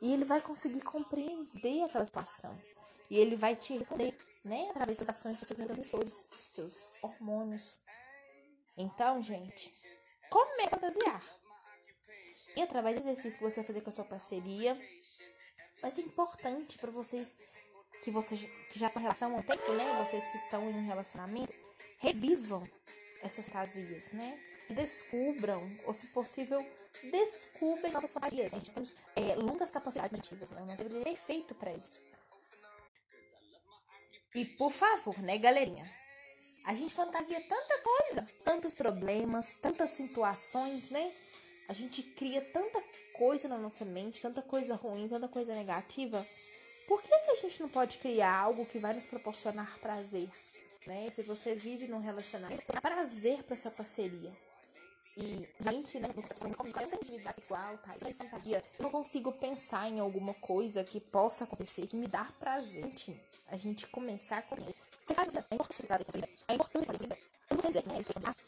e 0.00 0.12
ele 0.12 0.24
vai 0.24 0.40
conseguir 0.40 0.82
compreender 0.82 1.82
aquela 1.84 2.04
situação. 2.04 2.60
E 3.10 3.18
ele 3.18 3.36
vai 3.36 3.54
te 3.54 3.76
responder, 3.76 4.16
né? 4.44 4.68
Através 4.70 4.98
das 4.98 5.08
ações 5.08 5.38
dos 5.38 5.46
seus 5.46 5.58
neurotransmissores, 5.58 6.30
seus 6.32 6.74
hormônios. 7.02 7.80
Então, 8.76 9.22
gente, 9.22 9.70
como 10.30 10.60
é 10.60 10.68
fantasiar? 10.68 11.22
E 12.56 12.62
através 12.62 12.96
do 12.96 13.02
exercício 13.02 13.38
que 13.38 13.44
você 13.44 13.56
vai 13.56 13.66
fazer 13.66 13.80
com 13.82 13.90
a 13.90 13.92
sua 13.92 14.04
parceria, 14.04 14.74
vai 15.80 15.90
ser 15.90 16.02
importante 16.02 16.78
para 16.78 16.90
vocês 16.90 17.36
que 18.02 18.10
vocês 18.10 18.44
que 18.70 18.78
já 18.78 18.88
estão 18.88 19.00
em 19.00 19.04
relação 19.04 19.34
há 19.34 19.38
um 19.38 19.42
tempo, 19.42 19.72
né? 19.72 20.04
Vocês 20.04 20.26
que 20.26 20.36
estão 20.36 20.70
em 20.70 20.74
um 20.74 20.86
relacionamento, 20.86 21.52
revivam 22.04 22.62
essas 23.22 23.48
fantasias, 23.48 24.12
né? 24.12 24.38
Descubram, 24.68 25.60
ou 25.84 25.94
se 25.94 26.08
possível, 26.08 26.64
descubram 27.10 27.92
novas 27.92 28.12
fantasias. 28.12 28.52
A 28.52 28.58
gente 28.58 28.72
temos 28.72 28.96
é, 29.16 29.34
longas 29.36 29.70
capacidades 29.70 30.12
nativas, 30.12 30.50
né? 30.50 30.62
Não 30.62 30.76
tem 30.76 31.12
efeito 31.12 31.54
para 31.54 31.72
isso. 31.72 31.98
E 34.34 34.44
por 34.44 34.70
favor, 34.70 35.18
né, 35.20 35.38
galerinha? 35.38 35.84
A 36.64 36.74
gente 36.74 36.94
fantasia 36.94 37.40
tanta 37.46 37.78
coisa, 37.78 38.28
tantos 38.42 38.74
problemas, 38.74 39.54
tantas 39.60 39.90
situações, 39.90 40.90
né? 40.90 41.12
A 41.68 41.72
gente 41.72 42.02
cria 42.02 42.40
tanta 42.40 42.82
coisa 43.14 43.48
na 43.48 43.56
nossa 43.56 43.84
mente, 43.84 44.20
tanta 44.20 44.42
coisa 44.42 44.74
ruim, 44.74 45.08
tanta 45.08 45.28
coisa 45.28 45.54
negativa 45.54 46.26
por 46.86 47.02
que, 47.02 47.08
que 47.08 47.30
a 47.30 47.34
gente 47.36 47.60
não 47.60 47.68
pode 47.68 47.98
criar 47.98 48.36
algo 48.36 48.66
que 48.66 48.78
vai 48.78 48.94
nos 48.94 49.06
proporcionar 49.06 49.78
prazer? 49.78 50.28
Né? 50.86 51.10
Se 51.10 51.22
você 51.22 51.54
vive 51.54 51.88
num 51.88 51.98
relacionamento, 51.98 52.62
dá 52.72 52.80
prazer 52.80 53.42
para 53.42 53.56
sua 53.56 53.70
parceria. 53.70 54.32
E 55.16 55.48
gente, 55.60 56.00
né, 56.00 56.08
sexual, 57.34 57.78
tá? 57.78 57.94
Isso 57.94 58.08
é 58.08 58.12
fantasia. 58.12 58.64
Eu 58.78 58.82
não 58.82 58.90
consigo 58.90 59.30
pensar 59.30 59.88
em 59.88 60.00
alguma 60.00 60.34
coisa 60.34 60.82
que 60.82 60.98
possa 60.98 61.44
acontecer 61.44 61.86
que 61.86 61.96
me 61.96 62.08
dá 62.08 62.24
prazer. 62.40 62.92
A 63.48 63.56
gente 63.56 63.86
começar 63.86 64.42
com 64.42 64.56
Você 64.56 65.14
faz 65.14 65.32
é 65.34 65.38
é 65.38 65.54
importante 65.54 65.86
fazer. 65.86 67.18
Eu 67.50 67.56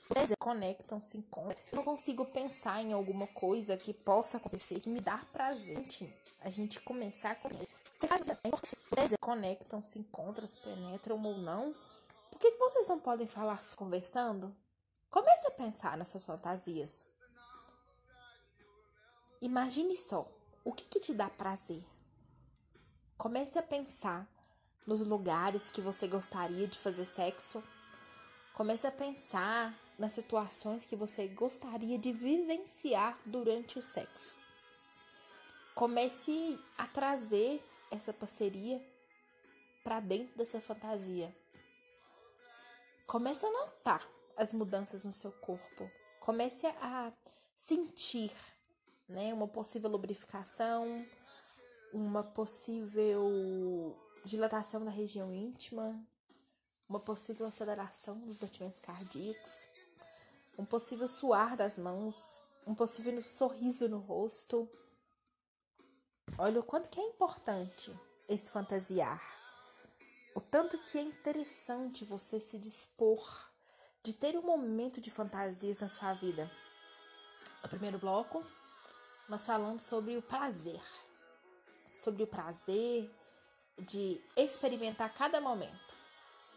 Vocês 0.08 0.36
conectam, 0.40 1.00
se 1.02 1.18
encontram. 1.18 1.56
Eu 1.70 1.76
não 1.76 1.84
consigo 1.84 2.24
pensar 2.24 2.82
em 2.82 2.92
alguma 2.92 3.28
coisa 3.28 3.76
que 3.76 3.92
possa 3.92 4.38
acontecer 4.38 4.80
que 4.80 4.88
me 4.88 5.00
dá 5.00 5.18
prazer. 5.32 5.86
A 6.40 6.50
gente 6.50 6.80
começar 6.80 7.32
a 7.32 7.34
comer. 7.36 7.68
Vocês 7.98 9.12
conectam, 9.20 9.82
se 9.82 9.98
encontram, 9.98 10.46
se 10.46 10.58
penetram 10.58 11.22
ou 11.22 11.38
não. 11.38 11.74
Por 12.30 12.38
que, 12.38 12.50
que 12.50 12.58
vocês 12.58 12.86
não 12.88 13.00
podem 13.00 13.26
falar 13.26 13.60
conversando? 13.74 14.54
Comece 15.10 15.46
a 15.46 15.50
pensar 15.52 15.96
nas 15.96 16.08
suas 16.08 16.26
fantasias. 16.26 17.08
Imagine 19.40 19.96
só, 19.96 20.28
o 20.64 20.72
que, 20.72 20.84
que 20.84 21.00
te 21.00 21.14
dá 21.14 21.30
prazer? 21.30 21.82
Comece 23.16 23.58
a 23.58 23.62
pensar 23.62 24.28
nos 24.86 25.06
lugares 25.06 25.70
que 25.70 25.80
você 25.80 26.06
gostaria 26.06 26.66
de 26.66 26.78
fazer 26.78 27.06
sexo. 27.06 27.62
Comece 28.54 28.86
a 28.86 28.92
pensar 28.92 29.74
nas 29.98 30.12
situações 30.12 30.84
que 30.84 30.94
você 30.94 31.26
gostaria 31.28 31.98
de 31.98 32.12
vivenciar 32.12 33.18
durante 33.24 33.78
o 33.78 33.82
sexo. 33.82 34.34
Comece 35.74 36.58
a 36.76 36.86
trazer 36.86 37.62
essa 37.90 38.12
parceria 38.12 38.84
para 39.82 40.00
dentro 40.00 40.36
dessa 40.36 40.60
fantasia. 40.60 41.34
Comece 43.06 43.46
a 43.46 43.50
notar 43.50 44.06
as 44.36 44.52
mudanças 44.52 45.04
no 45.04 45.12
seu 45.12 45.32
corpo. 45.32 45.90
Comece 46.20 46.66
a 46.66 47.12
sentir, 47.54 48.32
né, 49.08 49.32
uma 49.32 49.46
possível 49.46 49.88
lubrificação, 49.88 51.06
uma 51.92 52.22
possível 52.22 53.96
dilatação 54.24 54.84
da 54.84 54.90
região 54.90 55.32
íntima, 55.32 55.98
uma 56.88 57.00
possível 57.00 57.46
aceleração 57.46 58.18
dos 58.18 58.36
batimentos 58.36 58.80
cardíacos, 58.80 59.68
um 60.58 60.64
possível 60.64 61.06
suar 61.06 61.56
das 61.56 61.78
mãos, 61.78 62.40
um 62.66 62.74
possível 62.74 63.22
sorriso 63.22 63.88
no 63.88 63.98
rosto. 63.98 64.68
Olha 66.38 66.60
o 66.60 66.62
quanto 66.62 66.90
que 66.90 67.00
é 67.00 67.02
importante 67.02 67.90
esse 68.28 68.50
fantasiar. 68.50 69.22
O 70.34 70.40
tanto 70.40 70.76
que 70.76 70.98
é 70.98 71.02
interessante 71.02 72.04
você 72.04 72.38
se 72.38 72.58
dispor 72.58 73.50
de 74.02 74.12
ter 74.12 74.36
um 74.36 74.42
momento 74.42 75.00
de 75.00 75.10
fantasias 75.10 75.80
na 75.80 75.88
sua 75.88 76.12
vida. 76.12 76.50
No 77.62 77.68
primeiro 77.68 77.98
bloco, 77.98 78.44
nós 79.28 79.46
falamos 79.46 79.84
sobre 79.84 80.16
o 80.16 80.22
prazer. 80.22 80.82
Sobre 81.90 82.22
o 82.22 82.26
prazer 82.26 83.10
de 83.78 84.20
experimentar 84.36 85.12
cada 85.14 85.40
momento. 85.40 85.94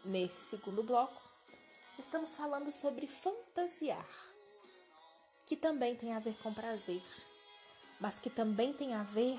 Nesse 0.04 0.44
segundo 0.44 0.82
bloco, 0.82 1.20
estamos 1.98 2.36
falando 2.36 2.70
sobre 2.72 3.06
fantasiar, 3.06 4.08
que 5.46 5.56
também 5.56 5.96
tem 5.96 6.14
a 6.14 6.18
ver 6.18 6.34
com 6.42 6.52
prazer, 6.54 7.02
mas 7.98 8.18
que 8.18 8.30
também 8.30 8.72
tem 8.72 8.94
a 8.94 9.02
ver 9.02 9.38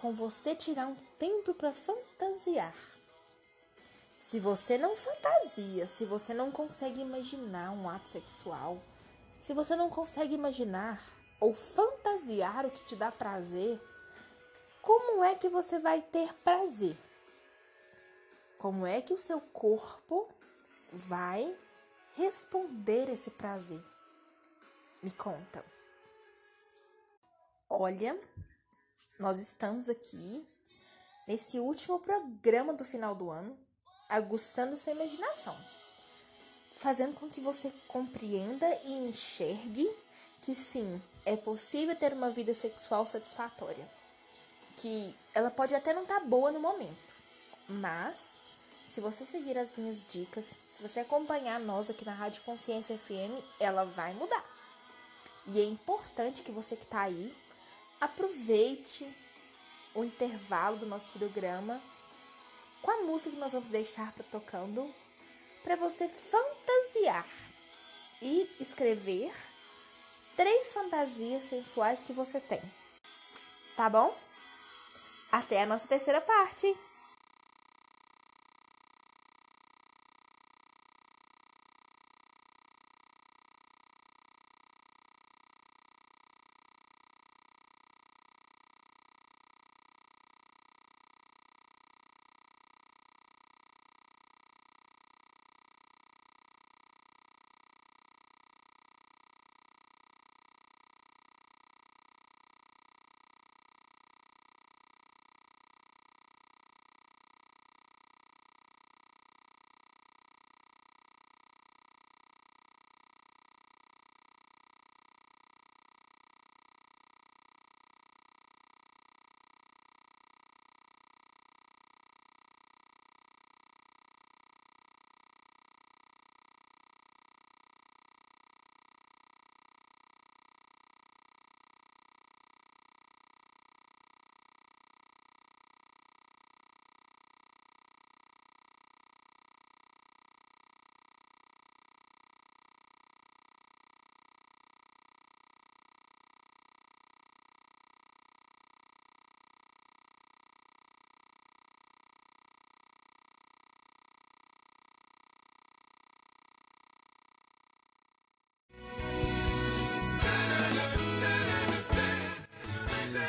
com 0.00 0.12
você 0.12 0.54
tirar 0.54 0.86
um 0.86 0.94
tempo 1.18 1.52
para 1.54 1.72
fantasiar. 1.72 2.74
Se 4.20 4.38
você 4.38 4.78
não 4.78 4.96
fantasia, 4.96 5.88
se 5.88 6.04
você 6.04 6.32
não 6.32 6.50
consegue 6.50 7.00
imaginar 7.00 7.72
um 7.72 7.88
ato 7.88 8.06
sexual, 8.06 8.80
se 9.40 9.54
você 9.54 9.74
não 9.74 9.90
consegue 9.90 10.34
imaginar 10.34 11.02
ou 11.40 11.54
fantasiar 11.54 12.66
o 12.66 12.70
que 12.70 12.84
te 12.84 12.96
dá 12.96 13.10
prazer, 13.10 13.80
como 14.82 15.24
é 15.24 15.34
que 15.34 15.48
você 15.48 15.78
vai 15.78 16.00
ter 16.00 16.32
prazer? 16.44 16.96
Como 18.58 18.86
é 18.86 19.00
que 19.00 19.14
o 19.14 19.18
seu 19.18 19.40
corpo 19.40 20.28
vai 20.92 21.56
responder 22.16 23.08
esse 23.08 23.30
prazer? 23.30 23.82
Me 25.02 25.10
conta. 25.10 25.64
Olha, 27.70 28.18
nós 29.18 29.38
estamos 29.38 29.88
aqui 29.88 30.46
nesse 31.26 31.58
último 31.58 31.98
programa 31.98 32.72
do 32.72 32.84
final 32.84 33.14
do 33.14 33.30
ano, 33.30 33.58
aguçando 34.08 34.76
sua 34.76 34.92
imaginação, 34.92 35.56
fazendo 36.76 37.14
com 37.16 37.28
que 37.28 37.40
você 37.40 37.72
compreenda 37.88 38.66
e 38.84 38.92
enxergue 39.08 39.90
que 40.40 40.54
sim, 40.54 41.02
é 41.26 41.36
possível 41.36 41.96
ter 41.96 42.12
uma 42.12 42.30
vida 42.30 42.54
sexual 42.54 43.06
satisfatória. 43.06 43.86
Que 44.76 45.12
ela 45.34 45.50
pode 45.50 45.74
até 45.74 45.92
não 45.92 46.02
estar 46.02 46.20
tá 46.20 46.26
boa 46.26 46.52
no 46.52 46.60
momento, 46.60 47.14
mas 47.68 48.38
se 48.86 49.00
você 49.00 49.26
seguir 49.26 49.58
as 49.58 49.76
minhas 49.76 50.06
dicas, 50.06 50.54
se 50.68 50.80
você 50.80 51.00
acompanhar 51.00 51.58
nós 51.58 51.90
aqui 51.90 52.04
na 52.04 52.14
Rádio 52.14 52.42
Consciência 52.42 52.96
FM, 52.96 53.42
ela 53.58 53.84
vai 53.84 54.14
mudar. 54.14 54.44
E 55.48 55.60
é 55.60 55.64
importante 55.64 56.42
que 56.42 56.52
você 56.52 56.76
que 56.76 56.84
está 56.84 57.00
aí 57.00 57.34
aproveite 58.00 59.06
o 59.94 60.04
intervalo 60.04 60.76
do 60.76 60.86
nosso 60.86 61.08
programa 61.10 61.80
com 62.80 62.90
a 62.90 63.02
música 63.02 63.30
que 63.30 63.36
nós 63.36 63.52
vamos 63.52 63.70
deixar 63.70 64.12
tocando 64.30 64.92
para 65.62 65.76
você 65.76 66.08
fantasiar 66.08 67.26
e 68.22 68.48
escrever 68.60 69.32
três 70.36 70.72
fantasias 70.72 71.42
sensuais 71.42 72.02
que 72.02 72.12
você 72.12 72.40
tem. 72.40 72.62
Tá 73.76 73.88
bom? 73.90 74.16
Até 75.30 75.62
a 75.62 75.66
nossa 75.66 75.86
terceira 75.86 76.20
parte. 76.20 76.74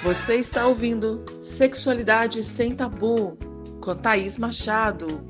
Você 0.09 0.37
está 0.37 0.65
ouvindo 0.65 1.23
Sexualidade 1.39 2.43
Sem 2.43 2.73
Tabu 2.73 3.37
com 3.79 3.95
Thaís 3.95 4.39
Machado. 4.39 5.28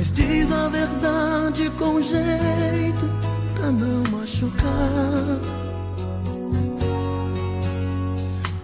Mas 0.00 0.12
diz 0.12 0.50
a 0.50 0.66
verdade 0.70 1.68
com 1.78 2.00
jeito 2.00 3.06
pra 3.52 3.70
não 3.70 4.02
machucar. 4.10 5.38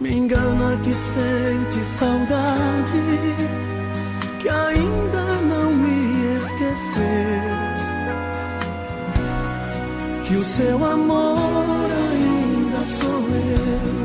Me 0.01 0.15
engana 0.17 0.79
que 0.83 0.95
sente 0.95 1.85
saudade, 1.85 3.03
que 4.41 4.49
ainda 4.49 5.23
não 5.43 5.75
me 5.75 6.39
esqueceu. 6.39 7.03
Que 10.25 10.37
o 10.37 10.43
seu 10.43 10.83
amor 10.83 11.91
ainda 12.09 12.83
sou 12.87 13.21
eu. 13.29 13.97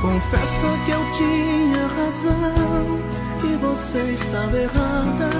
Confessa 0.00 0.66
que 0.86 0.92
eu 0.92 1.12
tinha 1.12 1.86
razão 1.88 3.05
e 3.44 3.56
você 3.56 3.98
estava 4.12 4.56
errada. 4.56 5.30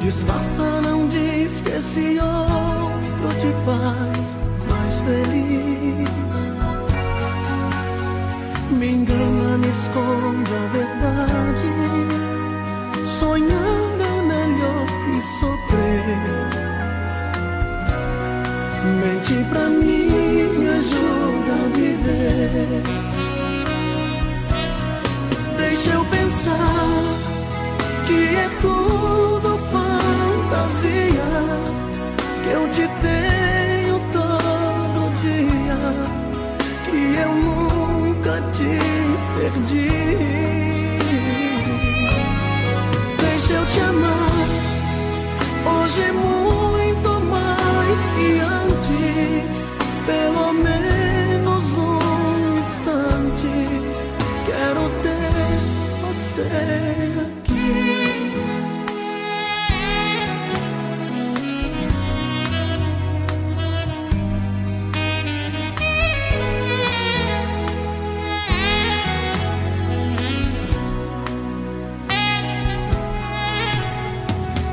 Disfarça, 0.00 0.80
não 0.82 1.08
diz 1.08 1.60
que 1.60 1.72
esse 1.72 2.18
outro 2.18 3.28
te 3.38 3.52
faz 3.64 4.38
mais 4.70 5.00
feliz. 5.00 6.08
Me 8.70 8.88
engana, 8.90 9.58
me 9.58 9.68
esconde 9.68 10.52
a 10.54 10.66
verdade. 10.72 11.72
Sonhar 13.06 13.98
é 14.00 14.22
melhor 14.22 14.86
que 15.04 15.20
sofrer. 15.40 16.48
Mente 19.00 19.44
pra 19.50 19.68
mim, 19.68 20.58
me 20.58 20.68
ajuda 20.68 21.52
a 21.52 21.76
viver. 21.76 23.07
Pensar 26.38 27.18
que 28.06 28.36
é 28.36 28.48
tudo 28.60 29.58
fantasia. 29.72 31.30
Que 32.44 32.50
eu 32.50 32.68
te 32.70 32.86
tenho 33.02 33.98
todo 34.12 35.12
dia. 35.20 35.80
Que 36.84 37.00
eu 37.24 37.32
nunca 37.34 38.40
te 38.52 38.78
perdi. 39.36 39.90
Deixa 43.20 43.52
eu 43.52 43.66
te 43.66 43.80
amar. 43.80 44.48
Hoje 45.66 46.12
muito 46.12 47.10
mais 47.32 48.00
que 48.12 48.28
antes. 48.40 49.66
Pelo 50.06 50.52
menos 50.52 50.77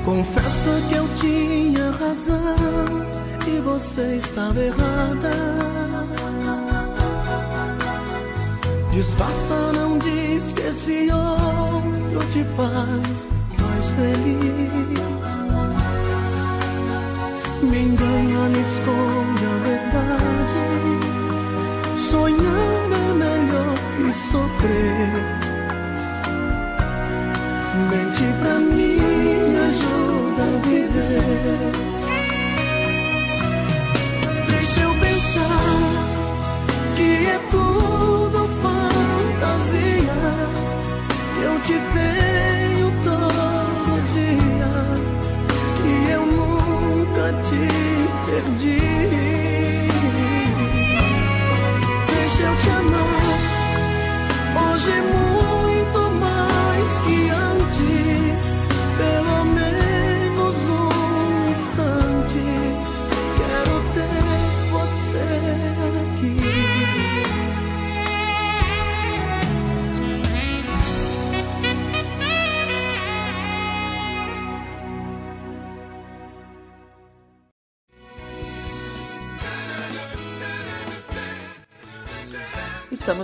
Confessa 0.06 0.70
que 0.88 0.96
eu 0.96 1.08
tinha 1.15 1.89
razão 1.89 2.38
e 3.48 3.60
você 3.62 4.18
estava 4.18 4.60
errada. 4.60 5.32
Disfarça, 8.91 9.72
não 9.74 9.98
diz 9.98 10.52
que 10.52 10.62
esse 10.62 11.10
outro 11.12 12.20
te 12.30 12.46
faz 12.56 13.30
mais 13.60 13.89
feliz. 13.89 15.30
Me 17.63 17.80
engana, 17.80 18.50
me 18.50 18.62
esconde 18.62 19.46
a 19.46 19.58
verdade. 19.63 20.65
Sonhar 21.98 22.91
é 22.94 23.13
melhor 23.15 23.76
que 23.98 24.13
sofrer. 24.13 25.10
Mente 27.89 28.26
pra 28.39 28.60
mim, 28.60 29.05
ajuda 29.75 30.43
a 30.43 30.67
viver. 30.67 31.71
Deixa 34.49 34.81
eu 34.81 34.93
pensar 34.95 35.59
que 36.95 37.27
é 37.27 37.39
tudo 37.51 38.49
fantasia. 38.61 40.21
Que 41.35 41.41
eu 41.43 41.59
te 41.61 41.73
tenho 41.93 42.24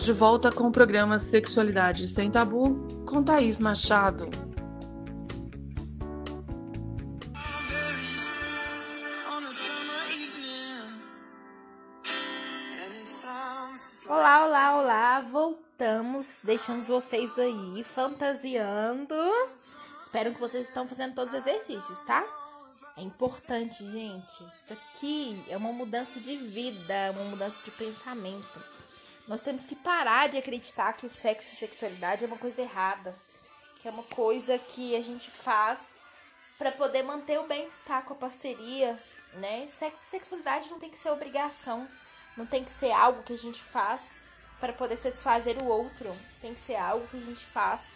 Estamos 0.02 0.18
de 0.18 0.20
volta 0.20 0.52
com 0.52 0.68
o 0.68 0.72
programa 0.72 1.20
Sexualidade 1.20 2.08
Sem 2.08 2.32
Tabu 2.32 2.88
com 3.06 3.22
Thaís 3.22 3.60
Machado. 3.60 4.28
Olá, 14.10 14.46
olá, 14.46 14.80
olá! 14.80 15.22
Voltamos, 15.22 16.40
deixamos 16.44 16.88
vocês 16.88 17.38
aí 17.38 17.84
fantasiando. 17.84 19.14
Espero 20.02 20.34
que 20.34 20.40
vocês 20.40 20.68
estão 20.68 20.88
fazendo 20.88 21.14
todos 21.14 21.32
os 21.32 21.42
exercícios, 21.42 22.02
tá? 22.08 22.26
É 22.98 23.04
importante, 23.04 23.88
gente. 23.88 24.44
Isso 24.58 24.74
aqui 24.74 25.46
é 25.48 25.56
uma 25.56 25.72
mudança 25.72 26.20
de 26.20 26.38
vida, 26.38 27.12
uma 27.14 27.26
mudança 27.26 27.62
de 27.64 27.70
pensamento. 27.70 28.81
Nós 29.28 29.42
temos 29.42 29.66
que 29.66 29.76
parar 29.76 30.28
de 30.28 30.38
acreditar 30.38 30.94
que 30.94 31.08
sexo 31.08 31.54
e 31.54 31.58
sexualidade 31.58 32.24
é 32.24 32.28
uma 32.28 32.38
coisa 32.38 32.62
errada, 32.62 33.16
que 33.80 33.88
é 33.88 33.92
uma 33.92 34.04
coisa 34.04 34.58
que 34.58 34.96
a 34.96 35.02
gente 35.02 35.30
faz 35.30 35.80
para 36.58 36.72
poder 36.72 37.04
manter 37.04 37.40
o 37.40 37.48
bem-estar 37.48 38.04
com 38.04 38.14
a 38.14 38.18
parceria, 38.18 39.00
né? 39.34 39.68
Sexo 39.68 40.02
e 40.02 40.10
sexualidade 40.10 40.70
não 40.70 40.80
tem 40.80 40.90
que 40.90 40.98
ser 40.98 41.10
obrigação, 41.10 41.88
não 42.36 42.46
tem 42.46 42.64
que 42.64 42.72
ser 42.72 42.92
algo 42.92 43.24
que 43.24 43.34
a 43.34 43.38
gente 43.38 43.62
faz 43.62 44.16
para 44.60 44.74
poder 44.74 44.98
satisfazer 44.98 45.58
o 45.62 45.66
outro, 45.66 46.16
tem 46.42 46.54
que 46.54 46.60
ser 46.60 46.76
algo 46.76 47.08
que 47.08 47.18
a 47.18 47.22
gente 47.22 47.46
faz 47.46 47.94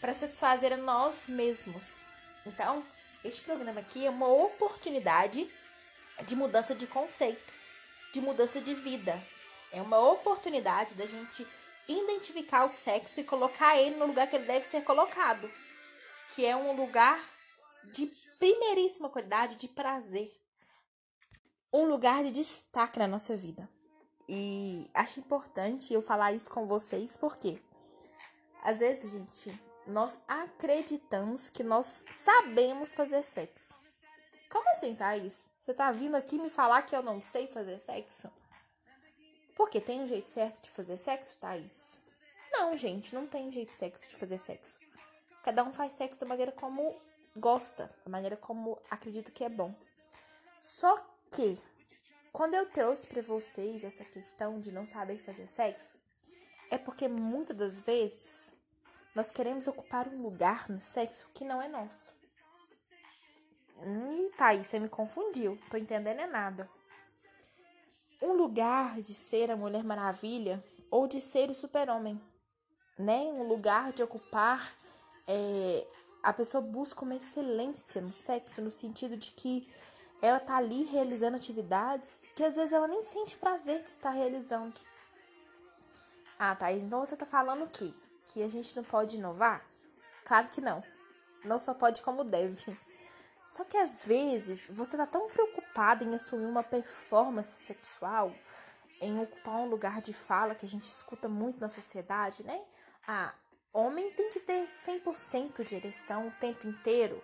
para 0.00 0.14
satisfazer 0.14 0.72
a 0.72 0.76
nós 0.76 1.28
mesmos. 1.28 2.00
Então, 2.46 2.82
este 3.24 3.42
programa 3.42 3.80
aqui 3.80 4.06
é 4.06 4.10
uma 4.10 4.28
oportunidade 4.28 5.48
de 6.24 6.34
mudança 6.34 6.74
de 6.74 6.86
conceito, 6.86 7.52
de 8.12 8.20
mudança 8.20 8.60
de 8.60 8.74
vida. 8.74 9.20
É 9.72 9.80
uma 9.80 9.98
oportunidade 9.98 10.94
da 10.94 11.06
gente 11.06 11.46
identificar 11.88 12.64
o 12.64 12.68
sexo 12.68 13.20
e 13.20 13.24
colocar 13.24 13.78
ele 13.78 13.96
no 13.96 14.06
lugar 14.06 14.28
que 14.28 14.36
ele 14.36 14.46
deve 14.46 14.66
ser 14.66 14.82
colocado, 14.82 15.50
que 16.34 16.44
é 16.44 16.54
um 16.54 16.76
lugar 16.76 17.20
de 17.92 18.06
primeiríssima 18.38 19.08
qualidade, 19.08 19.56
de 19.56 19.68
prazer. 19.68 20.32
Um 21.72 21.84
lugar 21.86 22.22
de 22.24 22.32
destaque 22.32 22.98
na 22.98 23.06
nossa 23.06 23.36
vida. 23.36 23.68
E 24.28 24.88
acho 24.94 25.20
importante 25.20 25.92
eu 25.92 26.00
falar 26.00 26.32
isso 26.32 26.50
com 26.50 26.66
vocês, 26.66 27.16
porque 27.16 27.60
às 28.62 28.78
vezes, 28.78 29.10
gente, 29.10 29.52
nós 29.86 30.20
acreditamos 30.28 31.48
que 31.48 31.62
nós 31.62 32.04
sabemos 32.10 32.92
fazer 32.92 33.24
sexo. 33.24 33.78
Como 34.50 34.68
assim, 34.70 34.94
Thaís? 34.94 35.50
Você 35.60 35.72
tá 35.72 35.90
vindo 35.92 36.16
aqui 36.16 36.38
me 36.38 36.50
falar 36.50 36.82
que 36.82 36.94
eu 36.94 37.02
não 37.02 37.20
sei 37.20 37.46
fazer 37.46 37.78
sexo? 37.78 38.30
Porque 39.60 39.78
tem 39.78 40.00
um 40.00 40.06
jeito 40.06 40.26
certo 40.26 40.62
de 40.62 40.70
fazer 40.70 40.96
sexo, 40.96 41.36
Thaís? 41.36 42.00
Não, 42.50 42.74
gente, 42.78 43.14
não 43.14 43.26
tem 43.26 43.52
jeito 43.52 43.70
certo 43.70 44.00
de 44.08 44.16
fazer 44.16 44.38
sexo. 44.38 44.80
Cada 45.44 45.62
um 45.62 45.70
faz 45.70 45.92
sexo 45.92 46.18
da 46.18 46.24
maneira 46.24 46.50
como 46.50 46.98
gosta, 47.36 47.94
da 48.02 48.10
maneira 48.10 48.38
como 48.38 48.78
acredita 48.90 49.30
que 49.30 49.44
é 49.44 49.50
bom. 49.50 49.74
Só 50.58 50.96
que, 51.30 51.60
quando 52.32 52.54
eu 52.54 52.70
trouxe 52.70 53.06
para 53.06 53.20
vocês 53.20 53.84
essa 53.84 54.02
questão 54.02 54.58
de 54.58 54.72
não 54.72 54.86
saber 54.86 55.18
fazer 55.18 55.46
sexo, 55.46 55.98
é 56.70 56.78
porque 56.78 57.06
muitas 57.06 57.54
das 57.54 57.80
vezes 57.80 58.50
nós 59.14 59.30
queremos 59.30 59.68
ocupar 59.68 60.08
um 60.08 60.22
lugar 60.22 60.70
no 60.70 60.80
sexo 60.80 61.28
que 61.34 61.44
não 61.44 61.60
é 61.60 61.68
nosso. 61.68 62.14
Hum, 63.76 64.26
tá 64.38 64.56
você 64.56 64.78
me 64.78 64.88
confundiu. 64.88 65.58
Tô 65.70 65.76
entendendo 65.76 66.18
é 66.18 66.26
nada. 66.26 66.66
Um 68.22 68.32
lugar 68.32 69.00
de 69.00 69.14
ser 69.14 69.50
a 69.50 69.56
Mulher 69.56 69.82
Maravilha 69.82 70.62
ou 70.90 71.06
de 71.06 71.20
ser 71.20 71.48
o 71.48 71.54
super-homem, 71.54 72.20
né? 72.98 73.18
Um 73.18 73.44
lugar 73.44 73.92
de 73.92 74.02
ocupar. 74.02 74.74
É, 75.26 75.86
a 76.22 76.32
pessoa 76.32 76.60
busca 76.60 77.04
uma 77.04 77.14
excelência 77.14 78.00
no 78.00 78.12
sexo, 78.12 78.60
no 78.60 78.70
sentido 78.70 79.16
de 79.16 79.30
que 79.32 79.70
ela 80.20 80.38
tá 80.38 80.56
ali 80.56 80.84
realizando 80.84 81.36
atividades 81.36 82.16
que 82.34 82.44
às 82.44 82.56
vezes 82.56 82.72
ela 82.72 82.86
nem 82.86 83.02
sente 83.02 83.36
prazer 83.36 83.82
de 83.82 83.88
estar 83.88 84.10
realizando. 84.10 84.74
Ah, 86.38 86.54
Thaís, 86.54 86.82
então 86.82 87.00
você 87.00 87.16
tá 87.16 87.26
falando 87.26 87.64
o 87.64 87.68
quê? 87.68 87.92
Que 88.26 88.42
a 88.42 88.48
gente 88.48 88.74
não 88.76 88.84
pode 88.84 89.16
inovar? 89.16 89.64
Claro 90.24 90.48
que 90.48 90.60
não. 90.60 90.82
Não 91.44 91.58
só 91.58 91.72
pode 91.74 92.02
como 92.02 92.24
deve. 92.24 92.76
Só 93.50 93.64
que 93.64 93.76
às 93.76 94.04
vezes 94.04 94.70
você 94.70 94.96
tá 94.96 95.04
tão 95.04 95.28
preocupada 95.28 96.04
em 96.04 96.14
assumir 96.14 96.46
uma 96.46 96.62
performance 96.62 97.60
sexual, 97.60 98.32
em 99.00 99.20
ocupar 99.20 99.56
um 99.56 99.68
lugar 99.68 100.00
de 100.00 100.14
fala 100.14 100.54
que 100.54 100.64
a 100.64 100.68
gente 100.68 100.84
escuta 100.84 101.28
muito 101.28 101.60
na 101.60 101.68
sociedade, 101.68 102.44
né? 102.44 102.62
Ah, 103.08 103.34
homem 103.72 104.08
tem 104.12 104.30
que 104.30 104.38
ter 104.38 104.68
100% 104.68 105.64
de 105.64 105.74
ereção 105.74 106.28
o 106.28 106.30
tempo 106.30 106.68
inteiro, 106.68 107.20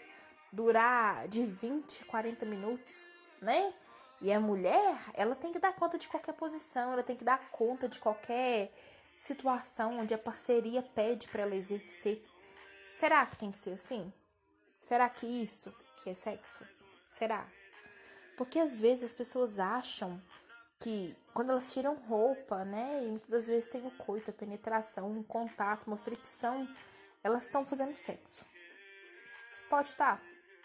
durar 0.51 1.29
de 1.29 1.47
20 1.47 2.03
a 2.03 2.07
40 2.07 2.45
minutos, 2.45 3.13
né? 3.41 3.73
E 4.21 4.33
a 4.33 4.41
mulher, 4.41 4.99
ela 5.15 5.37
tem 5.37 5.53
que 5.53 5.61
dar 5.61 5.77
conta 5.77 5.97
de 5.97 6.09
qualquer 6.09 6.33
posição, 6.33 6.93
ela 6.93 7.05
tem 7.05 7.15
que 7.15 7.25
dar 7.25 7.39
conta 7.53 7.89
de 7.89 8.01
qualquer 8.01 8.73
situação 9.17 10.01
onde 10.01 10.13
a 10.13 10.19
parceria 10.19 10.83
pede 10.83 11.29
para 11.29 11.43
ela 11.43 11.55
exercer. 11.55 12.21
Será 12.93 13.25
que 13.27 13.37
tem 13.37 13.53
que 13.53 13.59
ser 13.59 13.75
assim? 13.75 14.13
Será 14.81 15.09
que 15.09 15.25
isso 15.25 15.73
que 15.97 16.11
é 16.11 16.15
sexo? 16.15 16.65
Será? 17.11 17.47
Porque 18.37 18.59
às 18.59 18.81
vezes 18.81 19.05
as 19.05 19.15
pessoas 19.15 19.59
acham 19.59 20.23
que 20.79 21.17
quando 21.33 21.51
elas 21.51 21.73
tiram 21.73 21.95
roupa, 21.95 22.65
né, 22.65 23.05
e 23.05 23.09
muitas 23.09 23.29
das 23.29 23.47
vezes 23.47 23.69
tem 23.69 23.87
o 23.87 23.91
coito, 23.91 24.31
a 24.31 24.35
penetração, 24.35 25.11
um 25.11 25.23
contato, 25.23 25.87
uma 25.87 25.97
fricção, 25.97 26.69
elas 27.23 27.45
estão 27.45 27.65
fazendo 27.65 27.97
sexo. 27.97 28.45
Pode 29.69 29.89
estar, 29.89 30.19
tá. 30.19 30.23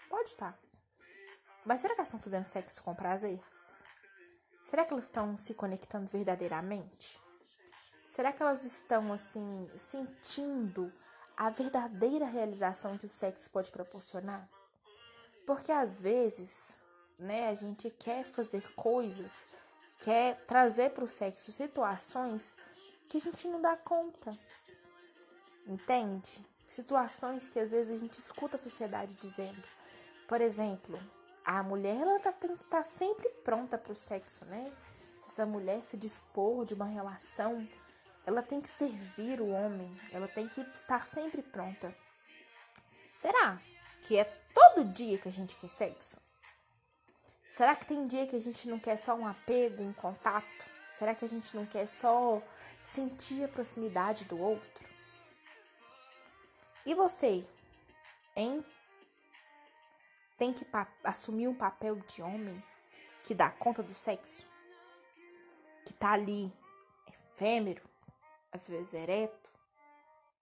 pode 0.09 0.29
estar. 0.29 0.51
Tá. 0.51 0.59
Mas 1.65 1.81
será 1.81 1.93
que 1.93 2.01
elas 2.01 2.07
estão 2.07 2.19
fazendo 2.19 2.45
sexo 2.45 2.83
com 2.83 2.95
prazer? 2.95 3.39
Será 4.61 4.85
que 4.85 4.93
elas 4.93 5.05
estão 5.05 5.37
se 5.37 5.53
conectando 5.53 6.07
verdadeiramente? 6.07 7.19
Será 8.07 8.31
que 8.31 8.43
elas 8.43 8.63
estão 8.63 9.11
assim 9.13 9.69
sentindo 9.75 10.91
a 11.35 11.49
verdadeira 11.49 12.25
realização 12.25 12.97
que 12.97 13.05
o 13.05 13.09
sexo 13.09 13.49
pode 13.49 13.71
proporcionar? 13.71 14.47
Porque 15.51 15.69
às 15.69 16.01
vezes, 16.01 16.77
né, 17.19 17.49
a 17.49 17.53
gente 17.53 17.89
quer 17.89 18.23
fazer 18.23 18.73
coisas, 18.73 19.45
quer 19.99 20.37
trazer 20.45 20.91
para 20.91 21.03
o 21.03 21.09
sexo 21.09 21.51
situações 21.51 22.55
que 23.09 23.17
a 23.17 23.19
gente 23.19 23.49
não 23.49 23.61
dá 23.61 23.75
conta. 23.75 24.33
Entende? 25.67 26.41
Situações 26.65 27.49
que 27.49 27.59
às 27.59 27.71
vezes 27.71 27.97
a 27.97 27.99
gente 27.99 28.13
escuta 28.13 28.55
a 28.55 28.57
sociedade 28.57 29.13
dizendo. 29.15 29.61
Por 30.25 30.39
exemplo, 30.39 30.97
a 31.43 31.61
mulher 31.61 31.97
ela 31.97 32.17
tá, 32.17 32.31
tem 32.31 32.55
que 32.55 32.63
estar 32.63 32.77
tá 32.77 32.83
sempre 32.83 33.27
pronta 33.43 33.77
para 33.77 33.91
o 33.91 33.95
sexo, 33.95 34.45
né? 34.45 34.71
Se 35.19 35.27
essa 35.27 35.45
mulher 35.45 35.83
se 35.83 35.97
dispor 35.97 36.63
de 36.63 36.75
uma 36.75 36.85
relação, 36.85 37.67
ela 38.25 38.41
tem 38.41 38.61
que 38.61 38.69
servir 38.69 39.41
o 39.41 39.49
homem, 39.49 39.93
ela 40.13 40.29
tem 40.29 40.47
que 40.47 40.61
estar 40.73 41.05
sempre 41.05 41.41
pronta. 41.41 41.93
Será 43.17 43.59
que 44.01 44.17
é 44.17 44.23
todo 44.53 44.85
dia 44.85 45.17
que 45.17 45.27
a 45.27 45.31
gente 45.31 45.55
quer 45.55 45.69
sexo? 45.69 46.19
Será 47.49 47.75
que 47.75 47.85
tem 47.85 48.07
dia 48.07 48.25
que 48.27 48.35
a 48.35 48.39
gente 48.39 48.67
não 48.67 48.79
quer 48.79 48.97
só 48.97 49.13
um 49.13 49.27
apego, 49.27 49.83
um 49.83 49.93
contato? 49.93 50.69
Será 50.95 51.13
que 51.13 51.25
a 51.25 51.27
gente 51.27 51.55
não 51.55 51.65
quer 51.65 51.87
só 51.87 52.41
sentir 52.83 53.43
a 53.43 53.47
proximidade 53.47 54.25
do 54.25 54.39
outro? 54.39 54.85
E 56.85 56.93
você, 56.93 57.45
hein? 58.35 58.65
Tem 60.37 60.51
que 60.51 60.65
assumir 61.03 61.47
um 61.47 61.53
papel 61.53 61.95
de 61.97 62.21
homem 62.21 62.63
que 63.23 63.35
dá 63.35 63.51
conta 63.51 63.83
do 63.83 63.93
sexo? 63.93 64.45
Que 65.85 65.93
tá 65.93 66.13
ali, 66.13 66.51
efêmero, 67.07 67.87
às 68.51 68.67
vezes 68.67 68.93
ereto, 68.93 69.51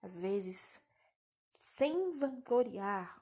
às 0.02 0.17
vezes 0.17 0.82
sem 1.52 2.12
vangloriar 2.17 3.19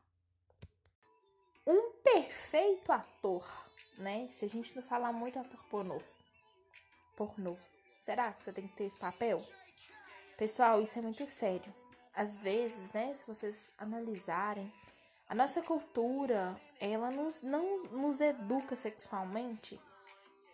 um 1.67 1.91
perfeito 2.03 2.91
ator, 2.91 3.45
né? 3.97 4.27
Se 4.31 4.45
a 4.45 4.49
gente 4.49 4.75
não 4.75 4.81
falar 4.81 5.11
muito 5.11 5.37
ator 5.37 5.63
pornô. 5.65 6.01
Pornô. 7.15 7.57
Será 7.99 8.31
que 8.31 8.43
você 8.43 8.53
tem 8.53 8.67
que 8.67 8.75
ter 8.75 8.85
esse 8.85 8.97
papel? 8.97 9.43
Pessoal, 10.37 10.81
isso 10.81 10.97
é 10.97 11.01
muito 11.01 11.25
sério. 11.25 11.73
Às 12.15 12.43
vezes, 12.43 12.91
né, 12.93 13.13
se 13.13 13.27
vocês 13.27 13.71
analisarem, 13.77 14.71
a 15.29 15.35
nossa 15.35 15.61
cultura, 15.61 16.59
ela 16.79 17.11
nos, 17.11 17.41
não 17.41 17.83
nos 17.83 18.21
educa 18.21 18.75
sexualmente 18.75 19.79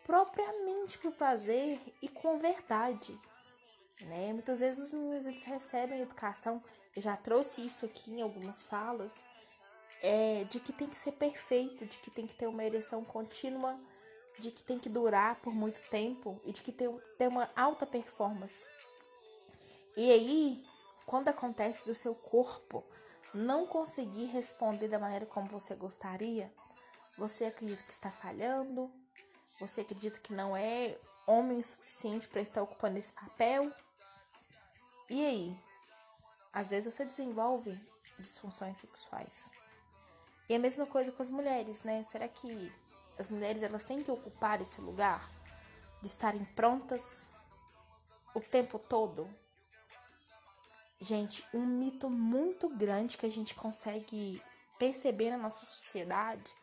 propriamente 0.04 0.98
para 0.98 1.10
o 1.10 1.14
prazer 1.14 1.80
e 2.02 2.10
com 2.10 2.38
verdade, 2.38 3.18
né? 4.02 4.34
Muitas 4.34 4.60
vezes 4.60 4.80
os 4.80 4.92
meninos 4.92 5.26
eles 5.26 5.44
recebem 5.44 6.02
educação, 6.02 6.62
eu 6.96 7.02
já 7.02 7.16
trouxe 7.16 7.66
isso 7.66 7.86
aqui 7.86 8.14
em 8.14 8.22
algumas 8.22 8.66
falas, 8.66 9.26
é, 10.04 10.44
de 10.44 10.60
que 10.60 10.74
tem 10.74 10.88
que 10.88 10.98
ser 10.98 11.14
perfeito, 11.14 11.86
de 11.86 11.98
que 11.98 12.12
tem 12.12 12.28
que 12.28 12.36
ter 12.36 12.46
uma 12.46 12.64
ereção 12.64 13.06
contínua, 13.06 13.80
de 14.38 14.52
que 14.52 14.62
tem 14.62 14.78
que 14.78 14.90
durar 14.90 15.38
por 15.38 15.56
muito 15.56 15.82
tempo 15.90 16.42
e 16.44 16.52
de 16.52 16.62
que 16.62 16.74
tem, 16.74 16.92
ter 17.18 17.30
uma 17.30 17.50
alta 17.56 17.86
performance. 17.86 18.68
E 19.96 20.12
aí, 20.12 20.66
quando 21.06 21.30
acontece 21.30 21.86
do 21.86 21.96
seu 21.96 22.14
corpo 22.14 22.84
não 23.34 23.66
conseguir 23.66 24.26
responder 24.26 24.90
da 24.90 25.00
maneira 25.00 25.26
como 25.26 25.48
você 25.48 25.74
gostaria, 25.74 26.54
você 27.18 27.46
acredita 27.46 27.84
que 27.84 27.92
está 27.92 28.12
falhando, 28.12 28.92
você 29.60 29.82
acredita 29.82 30.20
que 30.20 30.34
não 30.34 30.58
é 30.58 30.98
homem 31.26 31.64
suficiente 31.64 32.28
para 32.28 32.42
estar 32.42 32.62
ocupando 32.62 33.00
esse 33.00 33.14
papel. 33.14 33.72
E 35.10 35.26
aí? 35.26 35.58
Às 36.52 36.72
vezes 36.72 36.94
você 36.94 37.06
desenvolve 37.06 37.80
disfunções 38.20 38.78
sexuais. 38.80 39.50
E 40.54 40.56
a 40.56 40.60
mesma 40.60 40.86
coisa 40.86 41.12
com 41.12 41.24
as 41.24 41.32
mulheres, 41.32 41.82
né? 41.82 42.04
Será 42.04 42.28
que 42.28 42.72
as 43.18 43.32
mulheres 43.32 43.64
elas 43.64 43.84
têm 43.86 44.04
que 44.04 44.12
ocupar 44.12 44.62
esse 44.62 44.80
lugar 44.82 45.28
de 46.00 46.06
estarem 46.06 46.46
prontas 46.46 47.34
o 48.36 48.40
tempo 48.40 48.78
todo? 48.78 49.28
Gente, 51.02 51.44
um 51.56 51.66
mito 51.66 52.08
muito 52.08 52.70
grande 52.70 53.18
que 53.18 53.26
a 53.26 53.32
gente 53.32 53.56
consegue 53.56 54.40
perceber 54.78 55.32
na 55.32 55.40
nossa 55.40 55.66
sociedade 55.66 56.54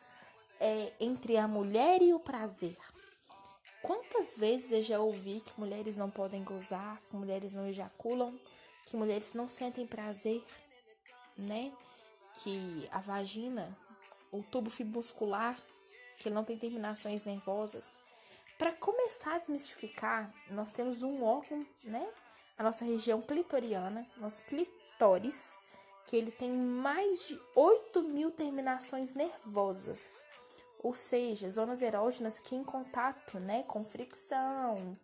é 0.57 0.93
entre 0.97 1.35
a 1.35 1.45
mulher 1.45 2.01
e 2.01 2.13
o 2.13 2.19
prazer. 2.21 2.77
Quantas 3.81 4.37
vezes 4.37 4.71
eu 4.71 4.83
já 4.83 4.99
ouvi 5.01 5.41
que 5.41 5.59
mulheres 5.59 5.97
não 5.97 6.09
podem 6.09 6.45
gozar, 6.45 7.01
que 7.01 7.13
mulheres 7.13 7.53
não 7.53 7.67
ejaculam, 7.67 8.39
que 8.85 8.95
mulheres 8.95 9.33
não 9.33 9.49
sentem 9.49 9.85
prazer, 9.85 10.41
né? 11.37 11.73
Que 12.35 12.87
a 12.91 12.99
vagina, 12.99 13.77
o 14.31 14.43
tubo 14.43 14.69
fibromuscular, 14.69 15.57
que 16.17 16.29
não 16.29 16.43
tem 16.43 16.57
terminações 16.57 17.25
nervosas. 17.25 17.97
Para 18.57 18.73
começar 18.73 19.35
a 19.35 19.37
desmistificar, 19.39 20.31
nós 20.49 20.69
temos 20.71 21.01
um 21.01 21.23
órgão, 21.23 21.65
né? 21.83 22.07
A 22.57 22.63
nossa 22.63 22.85
região 22.85 23.21
clitoriana, 23.21 24.07
nosso 24.17 24.45
clitóris, 24.45 25.55
que 26.05 26.15
ele 26.15 26.31
tem 26.31 26.51
mais 26.51 27.27
de 27.27 27.39
8 27.55 28.03
mil 28.03 28.31
terminações 28.31 29.15
nervosas. 29.15 30.21
Ou 30.83 30.93
seja, 30.93 31.49
zonas 31.49 31.81
erógenas 31.81 32.39
que 32.39 32.55
em 32.55 32.63
contato, 32.63 33.39
né, 33.39 33.63
com 33.63 33.83
fricção, 33.83 34.97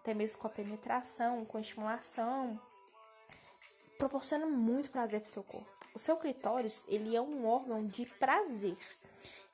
até 0.00 0.12
mesmo 0.12 0.40
com 0.40 0.48
a 0.48 0.50
penetração, 0.50 1.44
com 1.44 1.58
a 1.58 1.60
estimulação, 1.60 2.60
proporcionam 3.96 4.50
muito 4.50 4.90
prazer 4.90 5.20
para 5.20 5.28
o 5.28 5.32
seu 5.32 5.42
corpo. 5.44 5.81
O 5.94 5.98
seu 5.98 6.16
clitóris, 6.16 6.80
ele 6.88 7.14
é 7.14 7.20
um 7.20 7.46
órgão 7.46 7.86
de 7.86 8.06
prazer. 8.06 8.76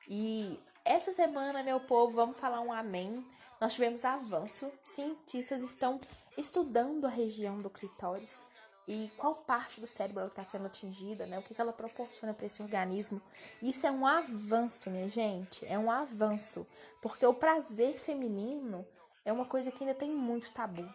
E 0.07 0.59
essa 0.85 1.11
semana, 1.11 1.61
meu 1.63 1.79
povo, 1.79 2.15
vamos 2.15 2.37
falar 2.37 2.61
um 2.61 2.71
amém. 2.71 3.25
Nós 3.59 3.73
tivemos 3.73 4.05
avanço. 4.05 4.71
Cientistas 4.81 5.61
estão 5.61 5.99
estudando 6.37 7.05
a 7.05 7.09
região 7.09 7.59
do 7.59 7.69
clitóris 7.69 8.41
e 8.87 9.11
qual 9.17 9.35
parte 9.35 9.79
do 9.79 9.85
cérebro 9.85 10.25
está 10.25 10.43
sendo 10.43 10.65
atingida, 10.65 11.27
né? 11.27 11.37
O 11.37 11.43
que, 11.43 11.53
que 11.53 11.61
ela 11.61 11.71
proporciona 11.71 12.33
para 12.33 12.47
esse 12.47 12.61
organismo. 12.63 13.21
Isso 13.61 13.85
é 13.85 13.91
um 13.91 14.07
avanço, 14.07 14.89
minha 14.89 15.07
gente. 15.07 15.63
É 15.67 15.77
um 15.77 15.91
avanço. 15.91 16.65
Porque 17.01 17.23
o 17.23 17.33
prazer 17.33 17.99
feminino 17.99 18.83
é 19.23 19.31
uma 19.31 19.45
coisa 19.45 19.71
que 19.71 19.83
ainda 19.83 19.93
tem 19.93 20.09
muito 20.09 20.51
tabu. 20.51 20.87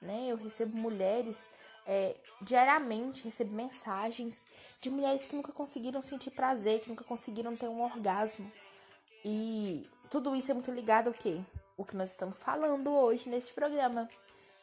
né? 0.00 0.26
Eu 0.28 0.36
recebo 0.36 0.76
mulheres 0.76 1.48
é, 1.86 2.16
diariamente, 2.40 3.24
recebo 3.24 3.52
mensagens 3.54 4.46
de 4.80 4.90
mulheres 4.90 5.26
que 5.26 5.36
nunca 5.36 5.52
conseguiram 5.52 6.02
sentir 6.02 6.30
prazer, 6.30 6.80
que 6.80 6.88
nunca 6.88 7.04
conseguiram 7.04 7.56
ter 7.56 7.68
um 7.68 7.82
orgasmo. 7.82 8.50
E 9.24 9.88
tudo 10.10 10.34
isso 10.34 10.50
é 10.50 10.54
muito 10.54 10.70
ligado 10.70 11.08
ao 11.08 11.14
quê? 11.14 11.40
O 11.76 11.84
que 11.84 11.96
nós 11.96 12.10
estamos 12.10 12.42
falando 12.42 12.92
hoje 12.92 13.28
neste 13.28 13.52
programa. 13.52 14.08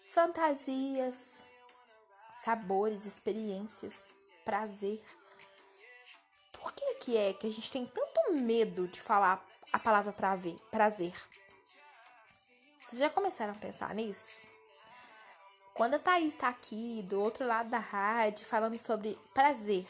Fantasias, 0.10 1.46
sabores, 2.36 3.06
experiências, 3.06 4.14
prazer. 4.46 5.02
Por 6.52 6.74
que, 6.74 6.96
que 6.96 7.18
é 7.18 7.34
que 7.34 7.48
a 7.48 7.52
gente 7.52 7.72
tem 7.72 7.86
tanto 7.86 8.34
medo 8.34 8.88
de 8.88 9.00
falar 9.00 9.46
a 9.72 9.80
palavra 9.80 10.14
prazer? 10.14 11.14
Vocês 12.80 13.00
já 13.00 13.10
começaram 13.10 13.54
a 13.54 13.58
pensar 13.58 13.94
nisso? 13.94 14.38
Quando 15.80 15.94
a 15.94 16.00
Thaís 16.00 16.34
está 16.34 16.50
aqui 16.50 17.02
do 17.08 17.22
outro 17.22 17.48
lado 17.48 17.70
da 17.70 17.80
rádio 17.80 18.46
falando 18.46 18.78
sobre 18.78 19.18
prazer, 19.34 19.88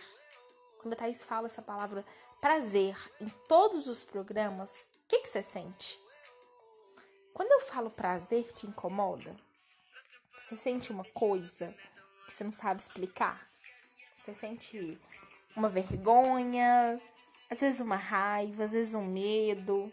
quando 0.77 0.93
a 0.93 0.95
Thaís 0.95 1.25
fala 1.25 1.47
essa 1.47 1.63
palavra 1.63 2.05
prazer 2.39 2.95
em 3.19 3.27
todos 3.47 3.87
os 3.87 4.03
programas, 4.03 4.85
o 5.05 5.07
que, 5.07 5.21
que 5.21 5.27
você 5.27 5.41
sente? 5.41 5.99
Quando 7.33 7.51
eu 7.53 7.61
falo 7.61 7.89
prazer, 7.89 8.51
te 8.51 8.67
incomoda? 8.67 9.35
Você 10.39 10.55
sente 10.57 10.91
uma 10.91 11.05
coisa 11.05 11.75
que 12.27 12.33
você 12.33 12.43
não 12.43 12.53
sabe 12.53 12.81
explicar? 12.81 13.43
Você 14.15 14.35
sente 14.35 14.95
uma 15.55 15.69
vergonha, 15.69 17.01
às 17.49 17.61
vezes 17.61 17.79
uma 17.79 17.95
raiva, 17.95 18.65
às 18.65 18.73
vezes 18.73 18.93
um 18.93 19.07
medo, 19.07 19.91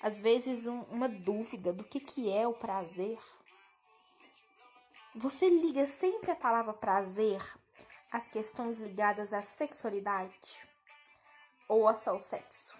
às 0.00 0.20
vezes 0.20 0.68
um, 0.68 0.82
uma 0.82 1.08
dúvida 1.08 1.72
do 1.72 1.82
que, 1.82 1.98
que 1.98 2.32
é 2.32 2.46
o 2.46 2.54
prazer. 2.54 3.18
Você 5.16 5.48
liga 5.48 5.86
sempre 5.86 6.32
a 6.32 6.36
palavra 6.36 6.72
prazer 6.72 7.40
às 8.10 8.26
questões 8.26 8.80
ligadas 8.80 9.32
à 9.32 9.40
sexualidade 9.40 10.66
ou 11.68 11.86
ao 11.86 11.96
seu 11.96 12.18
sexo? 12.18 12.74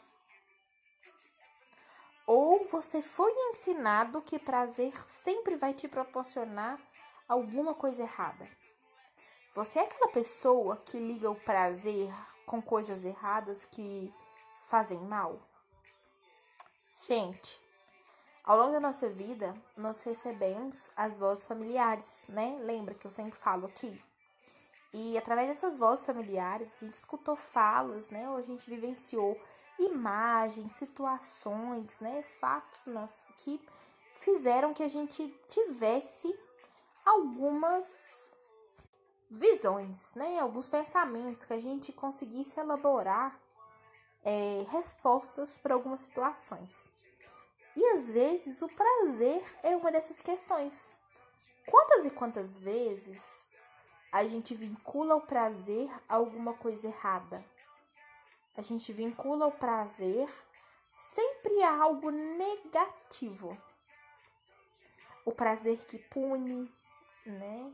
Ou 2.27 2.65
você 2.67 3.01
foi 3.01 3.31
ensinado 3.51 4.21
que 4.21 4.37
prazer 4.37 4.93
sempre 5.07 5.55
vai 5.55 5.75
te 5.75 5.87
proporcionar 5.87 6.77
alguma 7.29 7.73
coisa 7.73 8.03
errada? 8.03 8.49
Você 9.55 9.79
é 9.79 9.85
aquela 9.85 10.11
pessoa 10.11 10.77
que 10.79 10.99
liga 10.99 11.31
o 11.31 11.37
prazer 11.37 12.13
com 12.47 12.61
coisas 12.61 13.05
erradas 13.05 13.65
que 13.65 14.13
fazem 14.63 14.99
mal? 14.99 15.41
Gente, 17.07 17.64
ao 18.45 18.59
longo 18.59 18.73
da 18.73 18.81
nossa 18.81 19.09
vida, 19.09 19.57
nós 19.75 20.03
recebemos 20.03 20.91
as 20.95 21.19
vozes 21.19 21.47
familiares, 21.47 22.25
né? 22.29 22.59
Lembra 22.61 22.95
que 22.95 23.07
eu 23.07 23.11
sempre 23.11 23.35
falo 23.35 23.67
aqui? 23.67 23.99
E 24.93 25.17
através 25.17 25.49
dessas 25.49 25.79
vozes 25.79 26.05
familiares, 26.05 26.77
a 26.77 26.85
gente 26.85 26.95
escutou 26.95 27.37
falas, 27.37 28.11
né? 28.11 28.29
Ou 28.29 28.37
a 28.37 28.43
gente 28.43 28.69
vivenciou 28.69 29.41
imagens, 29.79 30.73
situações, 30.73 31.99
né? 32.01 32.23
Fatos 32.39 32.85
nossos 32.85 33.25
que 33.39 33.59
fizeram 34.13 34.75
que 34.75 34.83
a 34.83 34.89
gente 34.89 35.27
tivesse 35.49 36.39
algumas 37.05 38.37
visões, 39.31 40.13
né? 40.15 40.39
Alguns 40.39 40.69
pensamentos 40.69 41.47
que 41.47 41.55
a 41.55 41.61
gente 41.61 41.95
conseguisse 41.95 42.61
elaborar 42.61 43.41
é, 44.23 44.67
respostas 44.69 45.57
para 45.57 45.75
algumas 45.75 46.03
situações. 46.03 46.73
E 47.77 47.85
às 47.93 48.09
vezes 48.11 48.63
o 48.63 48.69
prazer 48.69 49.43
é 49.63 49.77
uma 49.77 49.91
dessas 49.91 50.21
questões. 50.21 50.95
Quantas 51.67 52.05
e 52.05 52.11
quantas 52.11 52.61
vezes 52.61 53.53
a 54.13 54.25
gente 54.27 54.55
vincula 54.55 55.17
o 55.17 55.21
prazer 55.21 55.91
a 56.09 56.17
alguma 56.17 56.55
coisa 56.55 56.87
errada? 56.87 57.45
A 58.57 58.63
gente 58.63 58.93
vincula 58.93 59.47
o 59.47 59.53
prazer 59.53 60.29
sempre 60.99 61.63
a 61.63 61.83
algo 61.83 62.11
negativo. 62.11 63.51
O 65.25 65.33
prazer 65.33 65.79
que 65.87 65.99
pune, 65.99 66.73
né? 67.27 67.73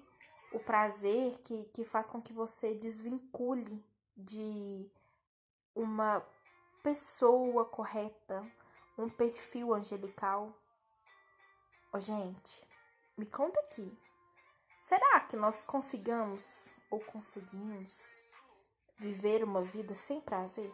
o 0.52 0.58
prazer 0.58 1.38
que, 1.38 1.64
que 1.72 1.84
faz 1.84 2.10
com 2.10 2.20
que 2.20 2.32
você 2.32 2.74
desvincule 2.74 3.84
de 4.16 4.90
uma 5.74 6.24
pessoa 6.82 7.64
correta, 7.64 8.44
um 8.96 9.08
perfil 9.08 9.74
angelical. 9.74 10.54
Oh, 11.92 12.00
gente, 12.00 12.62
me 13.16 13.26
conta 13.26 13.58
aqui. 13.60 13.98
Será 14.80 15.20
que 15.20 15.36
nós 15.36 15.64
consigamos 15.64 16.70
ou 16.90 17.00
conseguimos 17.00 18.14
viver 18.96 19.44
uma 19.44 19.62
vida 19.62 19.94
sem 19.94 20.20
prazer? 20.20 20.72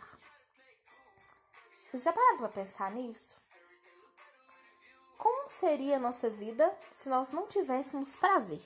Vocês 1.80 2.02
já 2.02 2.12
pararam 2.12 2.38
para 2.38 2.48
pensar 2.48 2.90
nisso? 2.90 3.36
Como 5.16 5.48
seria 5.48 5.96
a 5.96 6.00
nossa 6.00 6.28
vida 6.28 6.76
se 6.92 7.08
nós 7.08 7.30
não 7.30 7.46
tivéssemos 7.46 8.16
prazer? 8.16 8.62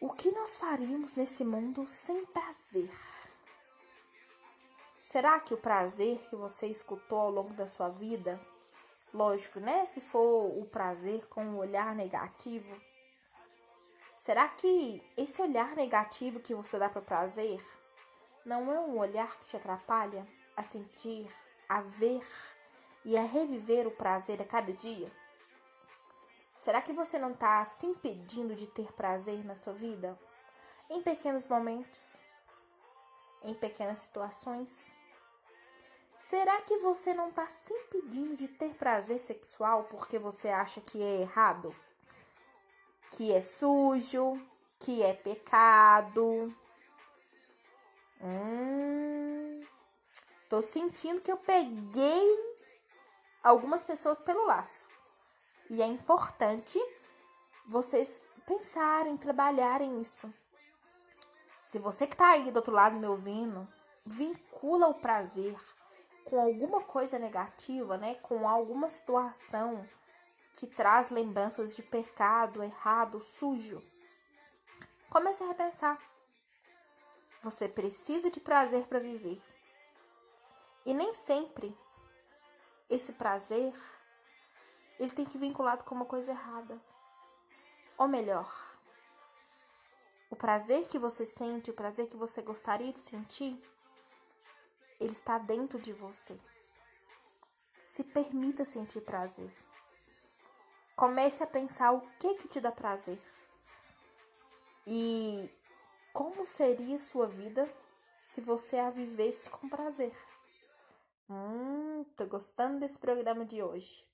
O 0.00 0.10
que 0.10 0.30
nós 0.30 0.56
faríamos 0.56 1.14
nesse 1.14 1.44
mundo 1.44 1.86
sem 1.86 2.24
prazer? 2.26 2.90
Será 5.10 5.40
que 5.40 5.52
o 5.52 5.56
prazer 5.56 6.18
que 6.30 6.36
você 6.36 6.68
escutou 6.68 7.18
ao 7.18 7.32
longo 7.32 7.52
da 7.54 7.66
sua 7.66 7.88
vida, 7.88 8.38
lógico, 9.12 9.58
né? 9.58 9.84
Se 9.84 10.00
for 10.00 10.56
o 10.56 10.64
prazer 10.66 11.26
com 11.26 11.42
um 11.42 11.58
olhar 11.58 11.96
negativo, 11.96 12.80
será 14.16 14.46
que 14.46 15.02
esse 15.16 15.42
olhar 15.42 15.74
negativo 15.74 16.38
que 16.38 16.54
você 16.54 16.78
dá 16.78 16.88
para 16.88 17.02
o 17.02 17.04
prazer 17.04 17.60
não 18.46 18.72
é 18.72 18.78
um 18.78 19.00
olhar 19.00 19.36
que 19.40 19.46
te 19.46 19.56
atrapalha 19.56 20.24
a 20.56 20.62
sentir, 20.62 21.28
a 21.68 21.80
ver 21.80 22.24
e 23.04 23.18
a 23.18 23.24
reviver 23.24 23.88
o 23.88 23.96
prazer 23.96 24.40
a 24.40 24.44
cada 24.44 24.72
dia? 24.72 25.10
Será 26.54 26.80
que 26.80 26.92
você 26.92 27.18
não 27.18 27.32
está 27.32 27.64
se 27.64 27.84
impedindo 27.84 28.54
de 28.54 28.68
ter 28.68 28.92
prazer 28.92 29.44
na 29.44 29.56
sua 29.56 29.72
vida? 29.72 30.16
Em 30.88 31.02
pequenos 31.02 31.48
momentos? 31.48 32.20
Em 33.42 33.54
pequenas 33.54 33.98
situações? 33.98 34.99
Será 36.28 36.60
que 36.62 36.76
você 36.78 37.14
não 37.14 37.30
está 37.30 37.48
se 37.48 37.72
impedindo 37.72 38.36
de 38.36 38.46
ter 38.46 38.74
prazer 38.74 39.20
sexual 39.20 39.84
porque 39.84 40.18
você 40.18 40.48
acha 40.48 40.80
que 40.80 41.02
é 41.02 41.22
errado? 41.22 41.74
Que 43.12 43.32
é 43.32 43.40
sujo? 43.40 44.34
Que 44.78 45.02
é 45.02 45.14
pecado? 45.14 46.54
Hum, 48.20 49.60
tô 50.48 50.60
sentindo 50.60 51.22
que 51.22 51.32
eu 51.32 51.38
peguei 51.38 52.54
algumas 53.42 53.82
pessoas 53.82 54.20
pelo 54.20 54.44
laço. 54.44 54.86
E 55.70 55.80
é 55.80 55.86
importante 55.86 56.78
vocês 57.66 58.22
pensarem, 58.46 59.16
trabalharem 59.16 59.90
nisso. 59.90 60.32
Se 61.62 61.78
você 61.78 62.06
que 62.06 62.12
está 62.12 62.30
aí 62.30 62.50
do 62.50 62.56
outro 62.56 62.74
lado 62.74 62.98
me 62.98 63.06
ouvindo, 63.06 63.66
vincula 64.04 64.88
o 64.88 65.00
prazer 65.00 65.56
com 66.30 66.40
alguma 66.40 66.80
coisa 66.80 67.18
negativa, 67.18 67.98
né? 67.98 68.14
Com 68.22 68.48
alguma 68.48 68.88
situação 68.88 69.84
que 70.54 70.64
traz 70.64 71.10
lembranças 71.10 71.74
de 71.74 71.82
pecado, 71.82 72.62
errado, 72.62 73.18
sujo. 73.18 73.82
Comece 75.10 75.42
a 75.42 75.48
repensar. 75.48 75.98
Você 77.42 77.68
precisa 77.68 78.30
de 78.30 78.38
prazer 78.38 78.86
para 78.86 79.00
viver. 79.00 79.42
E 80.86 80.94
nem 80.94 81.12
sempre 81.12 81.76
esse 82.88 83.12
prazer 83.14 83.74
ele 85.00 85.10
tem 85.10 85.24
que 85.24 85.36
vinculado 85.36 85.82
com 85.82 85.96
uma 85.96 86.04
coisa 86.04 86.30
errada. 86.30 86.78
Ou 87.98 88.06
melhor, 88.06 88.48
o 90.30 90.36
prazer 90.36 90.86
que 90.86 90.98
você 90.98 91.26
sente, 91.26 91.70
o 91.70 91.74
prazer 91.74 92.06
que 92.06 92.16
você 92.16 92.40
gostaria 92.40 92.92
de 92.92 93.00
sentir, 93.00 93.58
ele 95.00 95.12
está 95.12 95.38
dentro 95.38 95.80
de 95.80 95.92
você. 95.92 96.38
Se 97.82 98.04
permita 98.04 98.64
sentir 98.64 99.00
prazer. 99.00 99.50
Comece 100.94 101.42
a 101.42 101.46
pensar 101.46 101.92
o 101.92 102.02
que 102.18 102.34
que 102.34 102.48
te 102.48 102.60
dá 102.60 102.70
prazer. 102.70 103.18
E 104.86 105.50
como 106.12 106.46
seria 106.46 106.98
sua 106.98 107.26
vida 107.26 107.66
se 108.22 108.40
você 108.40 108.78
a 108.78 108.90
vivesse 108.90 109.48
com 109.48 109.68
prazer? 109.68 110.14
Hum, 111.28 112.04
tô 112.16 112.26
gostando 112.26 112.80
desse 112.80 112.98
programa 112.98 113.44
de 113.44 113.62
hoje. 113.62 114.04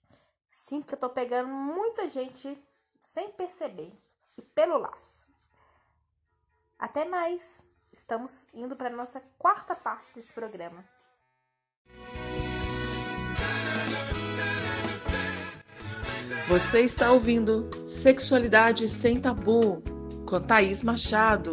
Sinto 0.51 0.87
que 0.87 0.95
eu 0.95 0.99
tô 0.99 1.11
pegando 1.11 1.49
muita 1.49 2.09
gente 2.09 2.63
sem 3.01 3.31
perceber 3.33 3.93
e 4.37 4.43
pelo 4.43 4.79
laço. 4.79 5.27
Até 6.79 7.05
mais. 7.05 7.63
Estamos 7.97 8.47
indo 8.53 8.77
para 8.77 8.91
nossa 8.91 9.21
quarta 9.39 9.75
parte 9.75 10.15
desse 10.15 10.33
programa. 10.33 10.85
Você 16.47 16.81
está 16.83 17.11
ouvindo 17.11 17.69
Sexualidade 17.87 18.89
Sem 18.89 19.21
Tabu 19.21 19.83
com 20.29 20.41
Thaís 20.41 20.83
Machado. 20.83 21.53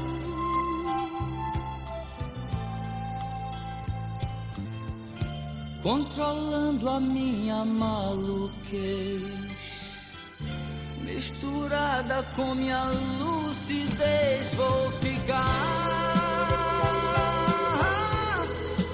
Controlando 5.81 6.87
a 6.87 6.99
minha 6.99 7.65
maluquez, 7.65 9.23
misturada 11.01 12.23
com 12.35 12.53
minha 12.53 12.83
lucidez, 13.19 14.53
vou 14.53 14.91
ficar, 14.91 15.47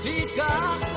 ficar 0.01 0.96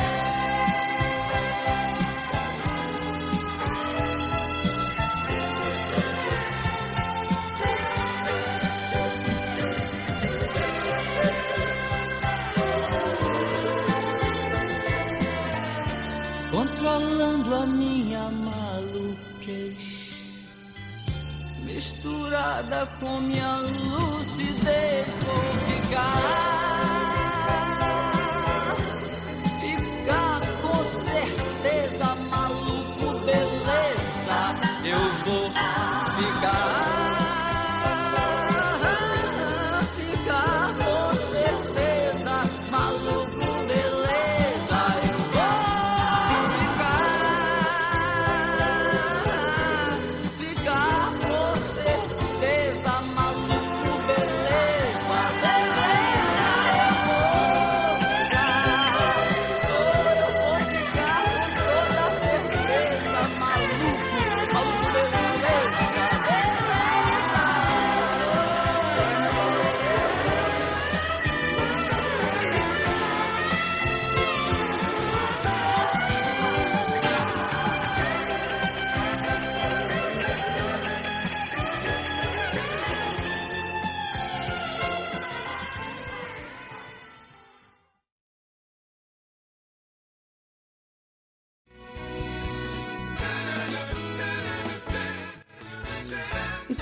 Misturada 22.01 22.87
com 22.99 23.21
minha 23.21 23.57
lucidez. 23.57 25.05
Vou 25.23 25.53
ficar 25.67 26.60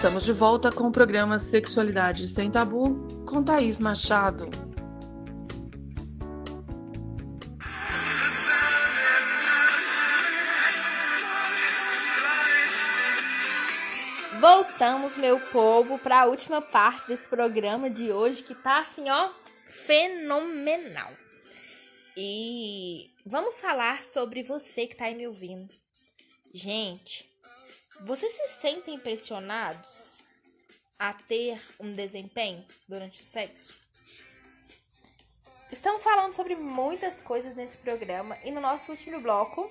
Estamos 0.09 0.25
de 0.25 0.33
volta 0.33 0.71
com 0.71 0.87
o 0.87 0.91
programa 0.91 1.37
Sexualidade 1.37 2.27
Sem 2.27 2.49
Tabu 2.49 3.07
com 3.27 3.43
Thaís 3.43 3.77
Machado. 3.79 4.49
Voltamos, 14.39 15.15
meu 15.15 15.39
povo, 15.51 15.99
para 15.99 16.21
a 16.21 16.25
última 16.25 16.59
parte 16.59 17.07
desse 17.07 17.27
programa 17.27 17.87
de 17.87 18.11
hoje 18.11 18.41
que 18.41 18.55
tá 18.55 18.79
assim, 18.79 19.07
ó, 19.11 19.29
fenomenal. 19.67 21.13
E 22.17 23.11
vamos 23.23 23.61
falar 23.61 24.01
sobre 24.01 24.41
você 24.41 24.87
que 24.87 24.95
tá 24.95 25.05
aí 25.05 25.13
me 25.13 25.27
ouvindo. 25.27 25.71
Gente, 26.51 27.28
vocês 28.01 28.31
se 28.31 28.47
sentem 28.61 28.95
impressionados 28.95 30.21
a 30.97 31.13
ter 31.13 31.61
um 31.79 31.91
desempenho 31.91 32.65
durante 32.87 33.21
o 33.21 33.25
sexo? 33.25 33.81
Estamos 35.71 36.01
falando 36.01 36.33
sobre 36.33 36.55
muitas 36.55 37.19
coisas 37.21 37.55
nesse 37.55 37.77
programa 37.77 38.37
e 38.43 38.51
no 38.51 38.61
nosso 38.61 38.91
último 38.91 39.19
bloco 39.19 39.69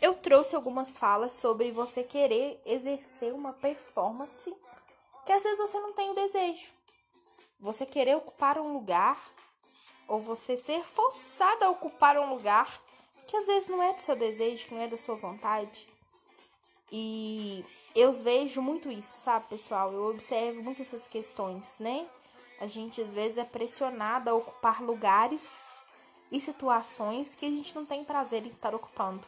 eu 0.00 0.14
trouxe 0.14 0.56
algumas 0.56 0.96
falas 0.96 1.32
sobre 1.32 1.70
você 1.70 2.02
querer 2.02 2.60
exercer 2.64 3.32
uma 3.32 3.52
performance 3.52 4.54
que 5.26 5.32
às 5.32 5.42
vezes 5.42 5.58
você 5.58 5.78
não 5.78 5.92
tem 5.92 6.10
o 6.10 6.14
desejo. 6.14 6.66
Você 7.60 7.84
querer 7.84 8.16
ocupar 8.16 8.58
um 8.58 8.72
lugar 8.72 9.18
ou 10.06 10.20
você 10.20 10.56
ser 10.56 10.82
forçado 10.84 11.64
a 11.64 11.70
ocupar 11.70 12.16
um 12.16 12.30
lugar 12.30 12.80
que 13.26 13.36
às 13.36 13.46
vezes 13.46 13.68
não 13.68 13.82
é 13.82 13.92
do 13.92 14.00
seu 14.00 14.16
desejo, 14.16 14.66
que 14.66 14.74
não 14.74 14.82
é 14.82 14.88
da 14.88 14.96
sua 14.96 15.14
vontade. 15.14 15.87
E 16.90 17.64
eu 17.94 18.12
vejo 18.12 18.62
muito 18.62 18.90
isso, 18.90 19.16
sabe, 19.18 19.46
pessoal? 19.46 19.92
Eu 19.92 20.06
observo 20.06 20.62
muito 20.62 20.80
essas 20.80 21.06
questões, 21.06 21.76
né? 21.78 22.06
A 22.60 22.66
gente 22.66 23.00
às 23.00 23.12
vezes 23.12 23.38
é 23.38 23.44
pressionada 23.44 24.30
a 24.30 24.34
ocupar 24.34 24.82
lugares 24.82 25.42
e 26.32 26.40
situações 26.40 27.34
que 27.34 27.46
a 27.46 27.50
gente 27.50 27.74
não 27.74 27.84
tem 27.84 28.04
prazer 28.04 28.42
em 28.44 28.48
estar 28.48 28.74
ocupando. 28.74 29.20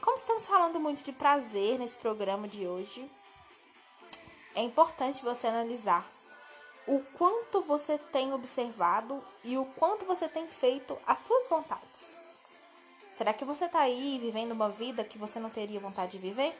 Como 0.00 0.16
estamos 0.16 0.46
falando 0.46 0.78
muito 0.78 1.02
de 1.02 1.12
prazer 1.12 1.78
nesse 1.78 1.96
programa 1.96 2.48
de 2.48 2.66
hoje, 2.66 3.10
é 4.54 4.62
importante 4.62 5.22
você 5.22 5.46
analisar 5.46 6.08
o 6.86 7.00
quanto 7.16 7.60
você 7.62 7.98
tem 7.98 8.32
observado 8.32 9.22
e 9.44 9.56
o 9.56 9.64
quanto 9.64 10.04
você 10.04 10.28
tem 10.28 10.46
feito 10.48 10.98
as 11.06 11.18
suas 11.20 11.48
vontades. 11.48 12.16
Será 13.16 13.34
que 13.34 13.44
você 13.44 13.66
está 13.66 13.80
aí 13.80 14.18
vivendo 14.18 14.52
uma 14.52 14.70
vida 14.70 15.04
que 15.04 15.18
você 15.18 15.38
não 15.38 15.50
teria 15.50 15.78
vontade 15.78 16.12
de 16.12 16.18
viver? 16.18 16.56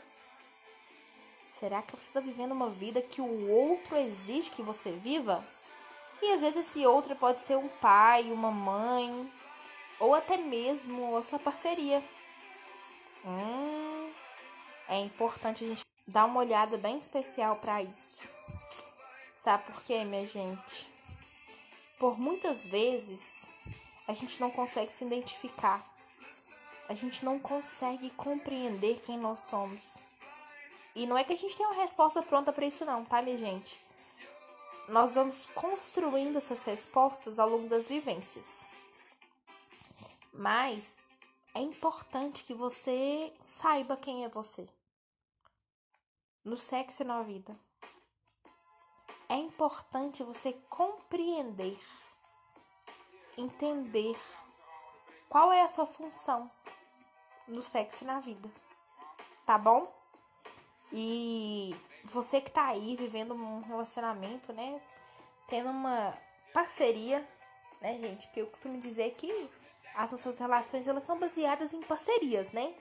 Será 1.60 1.82
que 1.82 1.94
você 1.94 2.08
está 2.08 2.20
vivendo 2.20 2.52
uma 2.52 2.70
vida 2.70 3.02
que 3.02 3.20
o 3.20 3.50
outro 3.50 3.94
exige 3.94 4.48
que 4.48 4.62
você 4.62 4.90
viva? 4.92 5.44
E 6.22 6.32
às 6.32 6.40
vezes 6.40 6.66
esse 6.66 6.86
outro 6.86 7.14
pode 7.14 7.40
ser 7.40 7.58
um 7.58 7.68
pai, 7.68 8.32
uma 8.32 8.50
mãe, 8.50 9.30
ou 9.98 10.14
até 10.14 10.38
mesmo 10.38 11.18
a 11.18 11.22
sua 11.22 11.38
parceria. 11.38 12.02
Hum, 13.26 14.10
é 14.88 15.00
importante 15.00 15.62
a 15.62 15.68
gente 15.68 15.84
dar 16.06 16.24
uma 16.24 16.40
olhada 16.40 16.78
bem 16.78 16.96
especial 16.96 17.56
para 17.56 17.82
isso. 17.82 18.16
Sabe 19.44 19.64
por 19.64 19.82
quê, 19.82 20.02
minha 20.02 20.26
gente? 20.26 20.90
Por 21.98 22.18
muitas 22.18 22.64
vezes 22.64 23.50
a 24.08 24.14
gente 24.14 24.40
não 24.40 24.50
consegue 24.50 24.90
se 24.90 25.04
identificar, 25.04 25.84
a 26.88 26.94
gente 26.94 27.22
não 27.22 27.38
consegue 27.38 28.08
compreender 28.12 29.02
quem 29.04 29.18
nós 29.18 29.40
somos. 29.40 30.09
E 31.00 31.06
não 31.06 31.16
é 31.16 31.24
que 31.24 31.32
a 31.32 31.36
gente 31.36 31.56
tenha 31.56 31.70
uma 31.70 31.80
resposta 31.80 32.22
pronta 32.22 32.52
para 32.52 32.66
isso, 32.66 32.84
não, 32.84 33.06
tá, 33.06 33.22
minha 33.22 33.38
gente? 33.38 33.74
Nós 34.86 35.14
vamos 35.14 35.46
construindo 35.54 36.36
essas 36.36 36.62
respostas 36.62 37.38
ao 37.38 37.48
longo 37.48 37.70
das 37.70 37.86
vivências. 37.86 38.66
Mas 40.30 40.98
é 41.54 41.60
importante 41.60 42.44
que 42.44 42.52
você 42.52 43.32
saiba 43.40 43.96
quem 43.96 44.26
é 44.26 44.28
você. 44.28 44.68
No 46.44 46.58
sexo 46.58 47.02
e 47.02 47.06
na 47.06 47.22
vida. 47.22 47.58
É 49.26 49.36
importante 49.36 50.22
você 50.22 50.52
compreender, 50.68 51.80
entender 53.38 54.20
qual 55.30 55.50
é 55.50 55.62
a 55.62 55.68
sua 55.68 55.86
função 55.86 56.50
no 57.48 57.62
sexo 57.62 58.04
e 58.04 58.06
na 58.06 58.20
vida. 58.20 58.52
Tá 59.46 59.56
bom? 59.56 59.99
E 60.92 61.74
você 62.04 62.40
que 62.40 62.50
tá 62.50 62.66
aí 62.66 62.96
vivendo 62.96 63.34
um 63.34 63.60
relacionamento, 63.60 64.52
né? 64.52 64.80
Tendo 65.48 65.70
uma 65.70 66.16
parceria, 66.52 67.26
né, 67.80 67.98
gente? 67.98 68.26
Porque 68.26 68.40
eu 68.40 68.46
costumo 68.46 68.78
dizer 68.78 69.12
que 69.14 69.50
as 69.94 70.10
nossas 70.10 70.38
relações 70.38 70.88
elas 70.88 71.02
são 71.02 71.18
baseadas 71.18 71.72
em 71.72 71.82
parcerias, 71.82 72.52
né? 72.52 72.74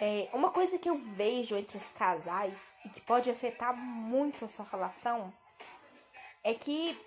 É, 0.00 0.30
uma 0.32 0.50
coisa 0.50 0.78
que 0.78 0.88
eu 0.88 0.96
vejo 0.96 1.56
entre 1.56 1.76
os 1.76 1.92
casais 1.92 2.78
e 2.84 2.88
que 2.88 3.00
pode 3.02 3.30
afetar 3.30 3.76
muito 3.76 4.46
essa 4.46 4.62
relação 4.62 5.32
é 6.42 6.54
que 6.54 6.98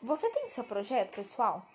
você 0.00 0.30
tem 0.30 0.48
seu 0.50 0.62
projeto, 0.62 1.16
pessoal? 1.16 1.66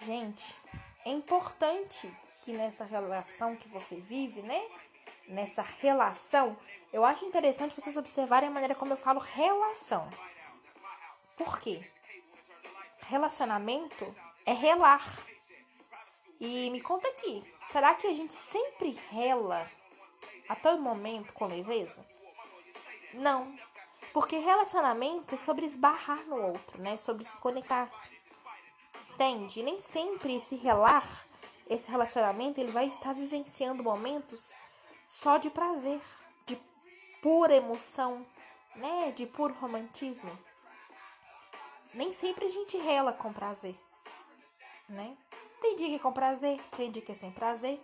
Gente, 0.00 0.56
é 1.04 1.10
importante 1.10 2.10
que 2.42 2.52
nessa 2.52 2.84
relação 2.84 3.54
que 3.54 3.68
você 3.68 3.96
vive, 3.96 4.42
né? 4.42 4.60
Nessa 5.30 5.62
relação, 5.62 6.56
eu 6.92 7.04
acho 7.04 7.24
interessante 7.24 7.80
vocês 7.80 7.96
observarem 7.96 8.48
a 8.48 8.52
maneira 8.52 8.74
como 8.74 8.92
eu 8.92 8.96
falo 8.96 9.20
relação. 9.20 10.10
Por 11.36 11.60
quê? 11.60 11.88
Relacionamento 13.02 14.12
é 14.44 14.52
relar. 14.52 15.08
E 16.40 16.68
me 16.70 16.80
conta 16.80 17.06
aqui, 17.06 17.44
será 17.70 17.94
que 17.94 18.08
a 18.08 18.12
gente 18.12 18.32
sempre 18.32 18.90
rela 19.08 19.70
a 20.48 20.56
todo 20.56 20.82
momento 20.82 21.32
com 21.32 21.46
leveza? 21.46 22.04
Não. 23.14 23.56
Porque 24.12 24.36
relacionamento 24.36 25.36
é 25.36 25.38
sobre 25.38 25.64
esbarrar 25.64 26.26
no 26.26 26.42
outro, 26.42 26.82
né? 26.82 26.96
Sobre 26.96 27.24
se 27.24 27.36
conectar. 27.36 27.88
Entende? 29.12 29.62
Nem 29.62 29.78
sempre 29.78 30.34
esse 30.34 30.56
relar, 30.56 31.24
esse 31.68 31.88
relacionamento, 31.88 32.60
ele 32.60 32.72
vai 32.72 32.86
estar 32.86 33.12
vivenciando 33.12 33.80
momentos 33.80 34.56
só 35.10 35.38
de 35.38 35.50
prazer, 35.50 36.00
de 36.46 36.56
pura 37.20 37.56
emoção, 37.56 38.24
né? 38.76 39.10
De 39.10 39.26
puro 39.26 39.52
romantismo. 39.54 40.30
Nem 41.92 42.12
sempre 42.12 42.44
a 42.44 42.48
gente 42.48 42.76
rela 42.78 43.12
com 43.12 43.32
prazer, 43.32 43.74
né? 44.88 45.16
Tem 45.60 45.74
dia 45.74 45.88
que 45.88 45.94
é 45.96 45.98
com 45.98 46.12
prazer, 46.12 46.62
tem 46.76 46.92
dia 46.92 47.02
que 47.02 47.10
é 47.10 47.14
sem 47.16 47.32
prazer, 47.32 47.80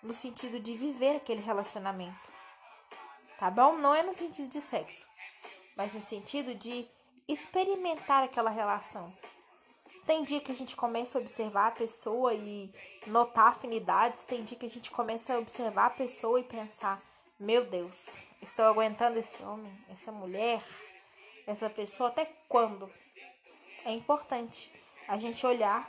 no 0.00 0.14
sentido 0.14 0.60
de 0.60 0.76
viver 0.76 1.16
aquele 1.16 1.42
relacionamento. 1.42 2.30
Tá 3.36 3.50
bom? 3.50 3.76
Não 3.76 3.92
é 3.92 4.04
no 4.04 4.14
sentido 4.14 4.48
de 4.48 4.60
sexo, 4.60 5.08
mas 5.76 5.92
no 5.92 6.00
sentido 6.00 6.54
de 6.54 6.88
experimentar 7.26 8.22
aquela 8.22 8.50
relação. 8.50 9.12
Tem 10.06 10.22
dia 10.22 10.40
que 10.40 10.52
a 10.52 10.54
gente 10.54 10.76
começa 10.76 11.18
a 11.18 11.20
observar 11.20 11.66
a 11.66 11.72
pessoa 11.72 12.32
e 12.32 12.72
notar 13.06 13.48
afinidades, 13.48 14.24
tem 14.24 14.44
dia 14.44 14.58
que 14.58 14.66
a 14.66 14.70
gente 14.70 14.90
começa 14.90 15.34
a 15.34 15.38
observar 15.38 15.86
a 15.86 15.90
pessoa 15.90 16.40
e 16.40 16.44
pensar: 16.44 17.00
meu 17.38 17.64
Deus, 17.64 18.06
estou 18.42 18.64
aguentando 18.64 19.18
esse 19.18 19.42
homem, 19.42 19.72
essa 19.90 20.10
mulher, 20.10 20.62
essa 21.46 21.70
pessoa 21.70 22.10
até 22.10 22.30
quando? 22.48 22.90
É 23.84 23.92
importante 23.92 24.72
a 25.06 25.16
gente 25.16 25.46
olhar 25.46 25.88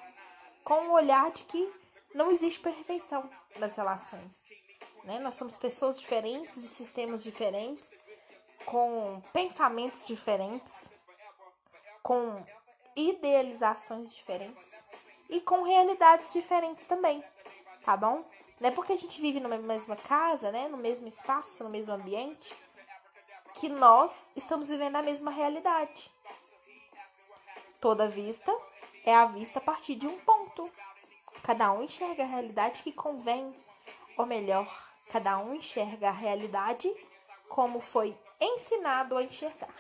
com 0.64 0.88
o 0.88 0.92
olhar 0.92 1.32
de 1.32 1.44
que 1.44 1.72
não 2.14 2.32
existe 2.32 2.60
perfeição 2.60 3.30
nas 3.58 3.76
relações. 3.76 4.46
Né? 5.04 5.20
Nós 5.20 5.36
somos 5.36 5.56
pessoas 5.56 6.00
diferentes, 6.00 6.56
de 6.56 6.68
sistemas 6.68 7.24
diferentes, 7.24 7.90
com 8.66 9.22
pensamentos 9.34 10.06
diferentes, 10.06 10.74
com 12.02 12.46
idealizações 12.96 14.14
diferentes 14.14 15.09
e 15.30 15.40
com 15.42 15.64
realidades 15.64 16.34
diferentes 16.34 16.86
também, 16.86 17.24
tá 17.86 17.96
bom? 17.96 18.26
Não 18.60 18.70
é 18.70 18.72
porque 18.72 18.94
a 18.94 18.98
gente 18.98 19.22
vive 19.22 19.40
numa 19.40 19.58
mesma 19.58 19.96
casa, 19.96 20.52
né, 20.52 20.68
no 20.68 20.78
mesmo 20.78 21.08
espaço, 21.08 21.64
no 21.64 21.70
mesmo 21.70 21.94
ambiente, 21.94 22.54
que 23.56 23.70
nós 23.70 24.30
estamos 24.36 24.70
vivendo 24.70 24.96
a 24.96 25.02
mesma 25.02 25.32
realidade. 25.32 26.12
Toda 27.80 28.10
vista 28.10 28.54
é 29.06 29.16
a 29.16 29.26
vista 29.26 29.60
a 29.60 29.62
partir 29.62 29.96
de 29.96 30.08
um 30.08 30.20
ponto. 30.20 30.70
Cada 31.44 31.72
um 31.72 31.84
enxerga 31.84 32.24
a 32.24 32.28
realidade 32.28 32.84
que 32.84 32.92
convém, 32.92 33.56
ou 34.18 34.26
melhor, 34.26 34.68
cada 35.12 35.38
um 35.38 35.56
enxerga 35.56 36.10
a 36.10 36.14
realidade 36.14 36.94
como 37.48 37.80
foi 37.80 38.18
ensinado 38.40 39.18
a 39.18 39.24
enxergar. 39.24 39.74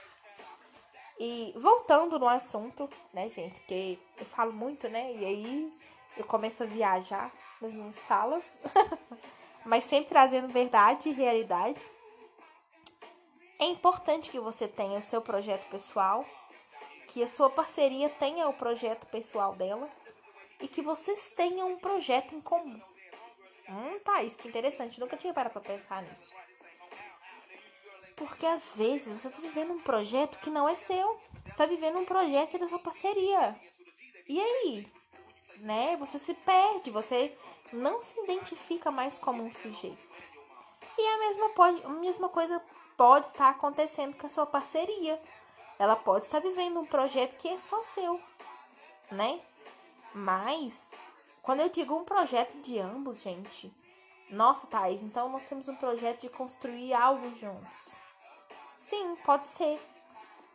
E 1.20 1.54
voltando 1.58 2.18
no 2.18 2.30
assunto, 2.30 2.90
né, 3.14 3.30
gente, 3.30 3.60
que 3.62 4.00
eu 4.18 4.26
falo 4.26 4.54
muito, 4.54 4.88
né, 4.88 5.14
e 5.14 5.26
aí 5.26 5.74
eu 6.16 6.24
começo 6.24 6.64
a 6.64 6.66
viajar 6.66 7.30
nas 7.62 7.74
minhas 7.74 8.08
falas, 8.08 8.58
mas 9.66 9.84
sempre 9.84 10.10
trazendo 10.10 10.48
verdade 10.48 11.10
e 11.10 11.12
realidade. 11.12 11.86
É 13.60 13.66
importante 13.66 14.30
que 14.32 14.40
você 14.40 14.66
tenha 14.66 15.00
o 15.00 15.04
seu 15.04 15.22
projeto 15.22 15.70
pessoal, 15.70 16.26
que 17.10 17.22
a 17.22 17.28
sua 17.28 17.50
parceria 17.50 18.10
tenha 18.10 18.48
o 18.48 18.54
projeto 18.54 19.06
pessoal 19.08 19.54
dela 19.56 19.90
e 20.62 20.68
que 20.70 20.82
vocês 20.82 21.32
tenham 21.36 21.74
um 21.74 21.78
projeto 21.78 22.34
em 22.34 22.40
comum. 22.40 22.80
Hum, 23.68 24.00
isso 24.26 24.38
que 24.38 24.48
interessante. 24.48 25.00
Nunca 25.00 25.18
tinha 25.18 25.34
parado 25.34 25.54
pra 25.54 25.62
pensar 25.62 26.02
nisso. 26.02 26.34
Porque 28.20 28.46
às 28.46 28.76
vezes 28.76 29.14
você 29.14 29.30
tá 29.30 29.42
vivendo 29.42 29.72
um 29.72 29.80
projeto 29.80 30.38
que 30.40 30.50
não 30.50 30.68
é 30.68 30.76
seu. 30.76 31.18
Você 31.46 31.56
tá 31.56 31.66
vivendo 31.66 31.98
um 31.98 32.06
projeto 32.06 32.60
da 32.60 32.68
sua 32.68 32.78
parceria. 32.78 33.56
E 34.28 34.40
aí? 34.40 34.88
Né? 35.60 35.96
Você 35.98 36.20
se 36.20 36.34
perde, 36.34 36.92
você 36.92 37.34
não 37.72 38.04
se 38.04 38.20
identifica 38.20 38.92
mais 38.92 39.18
como 39.18 39.42
um 39.42 39.54
sujeito. 39.54 39.98
E 40.98 41.08
a 41.08 41.18
mesma, 41.18 41.50
pode, 41.50 41.84
a 41.86 41.90
mesma 41.90 42.28
coisa 42.28 42.62
pode 42.98 43.28
estar 43.28 43.50
acontecendo 43.50 44.18
com 44.18 44.28
a 44.28 44.30
sua 44.30 44.46
parceria. 44.46 45.20
Ela 45.80 45.96
pode 45.96 46.26
estar 46.26 46.42
vivendo 46.42 46.82
um 46.82 46.86
projeto 46.86 47.38
que 47.38 47.48
é 47.48 47.58
só 47.58 47.82
seu, 47.82 48.20
né? 49.10 49.40
Mas, 50.14 50.78
quando 51.42 51.62
eu 51.62 51.70
digo 51.70 51.96
um 51.96 52.04
projeto 52.04 52.54
de 52.62 52.78
ambos, 52.80 53.22
gente, 53.22 53.74
nossa, 54.30 54.68
Thaís, 54.68 55.02
então 55.02 55.30
nós 55.30 55.44
temos 55.44 55.70
um 55.70 55.76
projeto 55.76 56.22
de 56.22 56.30
construir 56.30 56.94
algo 56.94 57.34
juntos. 57.38 57.98
Sim, 58.90 59.16
pode 59.24 59.46
ser. 59.46 59.80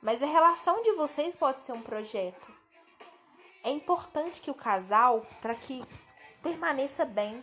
Mas 0.02 0.20
a 0.20 0.26
relação 0.26 0.82
de 0.82 0.90
vocês 0.96 1.36
pode 1.36 1.62
ser 1.62 1.70
um 1.70 1.80
projeto. 1.80 2.52
É 3.62 3.70
importante 3.70 4.40
que 4.40 4.50
o 4.50 4.54
casal, 4.54 5.24
para 5.40 5.54
que 5.54 5.84
permaneça 6.42 7.04
bem, 7.04 7.40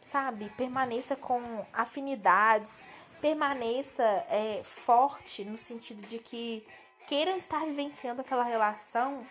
sabe? 0.00 0.48
Permaneça 0.56 1.14
com 1.14 1.42
afinidades, 1.70 2.72
permaneça 3.20 4.02
é, 4.30 4.62
forte 4.64 5.44
no 5.44 5.58
sentido 5.58 6.00
de 6.08 6.18
que 6.18 6.66
queiram 7.06 7.36
estar 7.36 7.62
vivenciando 7.66 8.22
aquela 8.22 8.42
relação, 8.42 9.26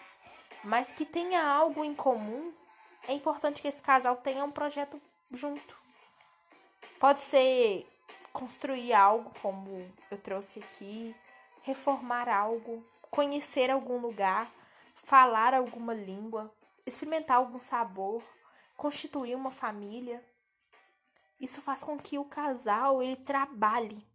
mas 0.64 0.92
que 0.92 1.04
tenha 1.04 1.44
algo 1.44 1.84
em 1.84 1.96
comum, 1.96 2.54
é 3.08 3.14
importante 3.14 3.60
que 3.60 3.68
esse 3.68 3.82
casal 3.82 4.18
tenha 4.18 4.46
um 4.46 4.52
projeto 4.52 5.02
junto. 5.32 5.76
Pode 7.00 7.22
ser 7.22 7.89
construir 8.32 8.94
algo 8.94 9.32
como 9.42 9.86
eu 10.10 10.18
trouxe 10.18 10.60
aqui, 10.60 11.16
reformar 11.64 12.28
algo, 12.30 12.84
conhecer 13.10 13.70
algum 13.70 13.98
lugar, 13.98 14.52
falar 14.96 15.54
alguma 15.54 15.94
língua, 15.94 16.54
experimentar 16.86 17.38
algum 17.38 17.60
sabor, 17.60 18.24
constituir 18.76 19.36
uma 19.36 19.52
família. 19.52 20.24
Isso 21.40 21.62
faz 21.62 21.84
com 21.84 21.98
que 21.98 22.18
o 22.18 22.26
casal 22.26 23.02
ele 23.02 23.16
trabalhe, 23.16 24.06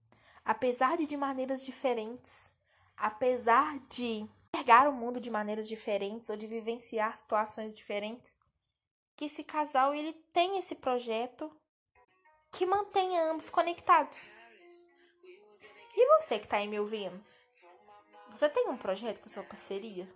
apesar 0.44 0.96
de 0.96 1.06
de 1.06 1.16
maneiras 1.16 1.64
diferentes, 1.64 2.50
apesar 2.96 3.78
de 3.88 4.28
enxergar 4.54 4.88
o 4.88 4.92
mundo 4.92 5.20
de 5.20 5.30
maneiras 5.30 5.66
diferentes 5.66 6.30
ou 6.30 6.36
de 6.36 6.46
vivenciar 6.46 7.16
situações 7.16 7.74
diferentes, 7.74 8.38
que 9.16 9.24
esse 9.24 9.42
casal 9.42 9.94
ele 9.94 10.12
tem 10.32 10.58
esse 10.58 10.74
projeto 10.74 11.50
que 12.54 12.64
mantenha 12.64 13.30
ambos 13.30 13.50
conectados. 13.50 14.30
E 15.96 16.06
você 16.18 16.38
que 16.38 16.46
está 16.46 16.58
aí 16.58 16.68
me 16.68 16.78
ouvindo? 16.78 17.22
Você 18.30 18.48
tem 18.48 18.68
um 18.68 18.76
projeto 18.76 19.20
com 19.20 19.28
sua 19.28 19.42
parceria? 19.42 20.08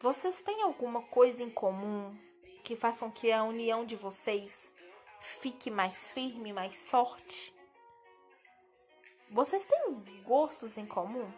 Vocês 0.00 0.40
têm 0.42 0.62
alguma 0.62 1.02
coisa 1.02 1.42
em 1.42 1.50
comum 1.50 2.16
que 2.62 2.76
façam 2.76 3.10
que 3.10 3.32
a 3.32 3.44
união 3.44 3.84
de 3.84 3.96
vocês 3.96 4.72
fique 5.20 5.70
mais 5.70 6.10
firme, 6.10 6.52
mais 6.52 6.74
forte? 6.90 7.54
Vocês 9.30 9.64
têm 9.64 10.22
gostos 10.22 10.76
em 10.76 10.86
comum? 10.86 11.30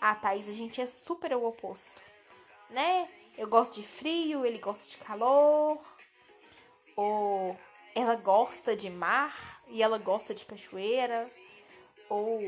Ah, 0.00 0.14
Thaís, 0.14 0.48
a 0.48 0.52
gente 0.52 0.80
é 0.80 0.86
super 0.86 1.34
o 1.34 1.44
oposto, 1.44 2.00
né? 2.70 3.08
Eu 3.36 3.48
gosto 3.48 3.74
de 3.74 3.86
frio, 3.86 4.46
ele 4.46 4.58
gosta 4.58 4.88
de 4.88 4.96
calor. 4.98 5.78
Ou 6.96 7.58
ela 7.94 8.16
gosta 8.16 8.76
de 8.76 8.90
mar 8.90 9.62
e 9.68 9.82
ela 9.82 9.98
gosta 9.98 10.34
de 10.34 10.44
cachoeira. 10.44 11.28
Ou 12.08 12.40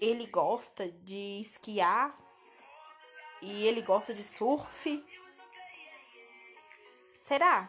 ele 0.00 0.26
gosta 0.26 0.88
de 0.88 1.40
esquiar 1.40 2.16
e 3.42 3.66
ele 3.66 3.82
gosta 3.82 4.14
de 4.14 4.22
surf. 4.22 5.04
Será 7.26 7.68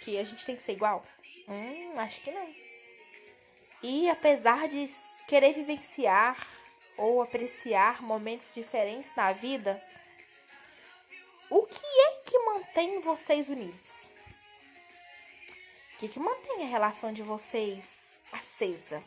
que 0.00 0.18
a 0.18 0.24
gente 0.24 0.44
tem 0.44 0.56
que 0.56 0.62
ser 0.62 0.72
igual? 0.72 1.04
Hum, 1.48 1.98
acho 1.98 2.20
que 2.22 2.30
não. 2.30 2.54
E 3.82 4.08
apesar 4.08 4.68
de 4.68 4.86
querer 5.26 5.54
vivenciar 5.54 6.46
ou 6.96 7.22
apreciar 7.22 8.02
momentos 8.02 8.54
diferentes 8.54 9.14
na 9.16 9.32
vida, 9.32 9.82
o 11.50 11.66
que 11.66 11.84
é 11.84 12.22
que 12.24 12.38
mantém 12.38 13.00
vocês 13.00 13.48
unidos? 13.48 14.11
O 16.02 16.08
que, 16.08 16.18
é 16.18 16.22
mantém 16.22 16.64
a 16.64 16.68
relação 16.68 17.12
de 17.12 17.22
vocês 17.22 18.20
acesa? 18.32 19.00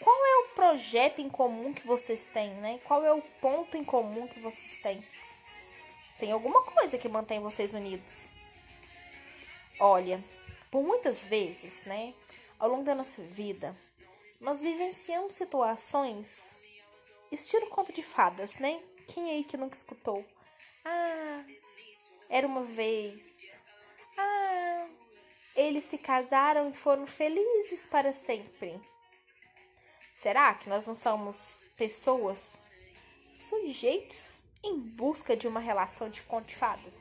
Qual 0.00 0.16
é 0.16 0.36
o 0.38 0.48
projeto 0.54 1.18
em 1.18 1.28
comum 1.28 1.74
que 1.74 1.86
vocês 1.86 2.26
têm, 2.28 2.48
né? 2.54 2.80
Qual 2.84 3.04
é 3.04 3.12
o 3.12 3.20
ponto 3.20 3.76
em 3.76 3.84
comum 3.84 4.26
que 4.26 4.40
vocês 4.40 4.78
têm? 4.78 4.98
Tem 6.18 6.32
alguma 6.32 6.62
coisa 6.62 6.96
que 6.96 7.06
mantém 7.06 7.38
vocês 7.38 7.74
unidos? 7.74 8.10
Olha, 9.78 10.18
por 10.70 10.82
muitas 10.82 11.20
vezes, 11.20 11.84
né, 11.84 12.14
ao 12.58 12.70
longo 12.70 12.84
da 12.84 12.94
nossa 12.94 13.20
vida, 13.20 13.76
nós 14.40 14.62
vivenciamos 14.62 15.34
situações 15.34 16.58
estilo 17.30 17.66
conto 17.66 17.92
de 17.92 18.02
fadas, 18.02 18.54
né? 18.54 18.82
Quem 19.06 19.30
aí 19.32 19.44
que 19.44 19.58
nunca 19.58 19.76
escutou? 19.76 20.24
Ah, 20.82 21.44
era 22.30 22.46
uma 22.46 22.62
vez. 22.62 23.62
Eles 25.54 25.84
se 25.84 25.98
casaram 25.98 26.70
e 26.70 26.72
foram 26.72 27.06
felizes 27.06 27.86
para 27.86 28.12
sempre. 28.12 28.80
Será 30.16 30.54
que 30.54 30.68
nós 30.68 30.86
não 30.86 30.94
somos 30.94 31.66
pessoas, 31.76 32.60
sujeitos 33.32 34.42
em 34.62 34.78
busca 34.78 35.36
de 35.36 35.46
uma 35.46 35.60
relação 35.60 36.08
de 36.08 36.22
conto 36.22 36.46
de 36.46 36.56
fadas? 36.56 36.94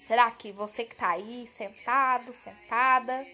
Será 0.00 0.30
que 0.30 0.52
você 0.52 0.84
que 0.84 0.94
tá 0.94 1.10
aí 1.10 1.48
sentado, 1.48 2.32
sentada, 2.32 3.26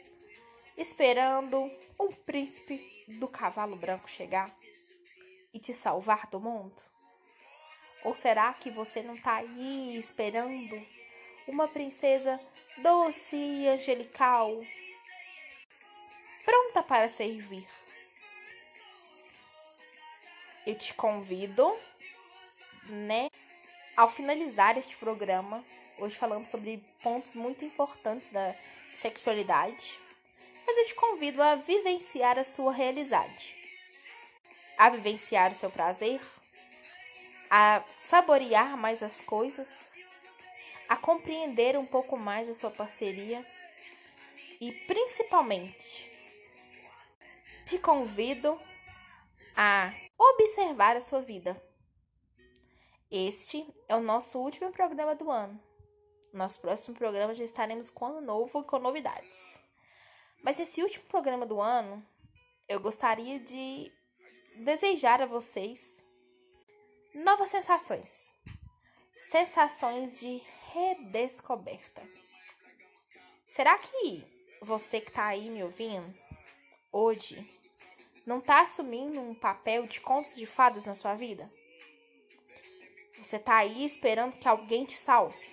esperando 0.76 1.70
um 2.00 2.09
príncipe 2.09 3.05
do 3.18 3.28
cavalo 3.28 3.76
branco 3.76 4.09
chegar? 4.09 4.50
e 5.53 5.59
te 5.59 5.72
salvar 5.72 6.26
do 6.28 6.40
mundo? 6.40 6.82
Ou 8.05 8.14
será 8.14 8.53
que 8.55 8.70
você 8.70 9.03
não 9.03 9.14
está 9.14 9.36
aí 9.36 9.96
esperando 9.96 10.74
uma 11.47 11.68
princesa 11.68 12.40
doce 12.78 13.36
e 13.36 13.68
angelical, 13.68 14.51
pronta 16.45 16.82
para 16.82 17.09
servir? 17.09 17.66
Eu 20.66 20.74
te 20.76 20.95
convido, 20.95 21.76
né? 22.88 23.28
Ao 23.97 24.11
finalizar 24.11 24.78
este 24.78 24.97
programa, 24.97 25.64
hoje 25.99 26.16
falamos 26.16 26.49
sobre 26.49 26.82
pontos 27.03 27.34
muito 27.34 27.64
importantes 27.64 28.32
da 28.32 28.55
sexualidade, 29.01 29.99
mas 30.66 30.78
eu 30.78 30.86
te 30.86 30.95
convido 30.95 31.43
a 31.43 31.57
vivenciar 31.57 32.38
a 32.38 32.45
sua 32.45 32.72
realidade 32.72 33.62
a 34.82 34.88
vivenciar 34.88 35.53
o 35.53 35.55
seu 35.55 35.70
prazer, 35.70 36.20
a 37.49 37.84
saborear 38.01 38.76
mais 38.76 39.01
as 39.01 39.20
coisas, 39.20 39.88
a 40.93 40.97
compreender 40.99 41.74
um 41.78 41.86
pouco 41.86 42.18
mais 42.18 42.51
a 42.51 42.53
sua 42.53 42.70
parceria 42.70 43.43
e 44.61 44.70
principalmente 44.86 46.07
te 47.64 47.78
convido 47.78 48.61
a 49.57 49.90
observar 50.18 50.95
a 50.95 51.01
sua 51.01 51.22
vida. 51.22 51.57
Este 53.11 53.66
é 53.88 53.97
o 53.97 54.03
nosso 54.03 54.38
último 54.38 54.70
programa 54.70 55.14
do 55.14 55.30
ano. 55.30 55.59
Nosso 56.30 56.61
próximo 56.61 56.95
programa 56.95 57.32
já 57.32 57.45
estaremos 57.45 57.88
com 57.88 58.09
ano 58.09 58.20
novo 58.20 58.61
e 58.61 58.64
com 58.64 58.78
novidades. 58.78 59.38
Mas 60.43 60.61
esse 60.61 60.82
último 60.82 61.07
programa 61.07 61.47
do 61.47 61.59
ano, 61.59 62.07
eu 62.68 62.78
gostaria 62.78 63.40
de 63.40 63.90
desejar 64.57 65.22
a 65.22 65.26
vocês 65.26 65.97
novas 67.14 67.49
sensações, 67.49 68.30
sensações 69.30 70.20
de 70.20 70.43
redescoberta. 70.72 72.02
Será 73.46 73.76
que 73.76 74.24
você 74.60 75.00
que 75.00 75.08
está 75.08 75.26
aí 75.26 75.50
me 75.50 75.62
ouvindo 75.62 76.18
hoje 76.90 77.46
não 78.26 78.38
está 78.38 78.62
assumindo 78.62 79.20
um 79.20 79.34
papel 79.34 79.86
de 79.86 80.00
contos 80.00 80.34
de 80.34 80.46
fadas 80.46 80.84
na 80.84 80.94
sua 80.94 81.14
vida? 81.14 81.52
Você 83.18 83.36
está 83.36 83.56
aí 83.56 83.84
esperando 83.84 84.36
que 84.36 84.48
alguém 84.48 84.84
te 84.84 84.96
salve? 84.96 85.52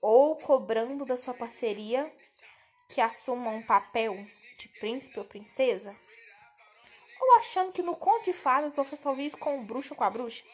Ou 0.00 0.36
cobrando 0.36 1.04
da 1.04 1.16
sua 1.16 1.34
parceria 1.34 2.10
que 2.88 3.00
assuma 3.00 3.50
um 3.50 3.62
papel 3.62 4.14
de 4.56 4.68
príncipe 4.80 5.18
ou 5.18 5.24
princesa? 5.24 5.94
Ou 7.20 7.36
achando 7.36 7.72
que 7.72 7.82
no 7.82 7.96
conto 7.96 8.26
de 8.26 8.32
fadas 8.32 8.76
você 8.76 8.94
só 8.94 9.12
vive 9.12 9.36
com 9.36 9.58
o 9.58 9.64
bruxo 9.64 9.92
ou 9.92 9.96
com 9.98 10.04
a 10.04 10.10
bruxa? 10.10 10.44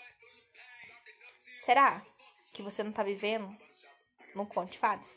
Será 1.64 2.02
que 2.54 2.62
você 2.62 2.82
não 2.84 2.90
está 2.90 3.02
vivendo 3.02 3.54
num 4.34 4.46
conto 4.46 4.70
de 4.70 4.78
fadas? 4.78 5.10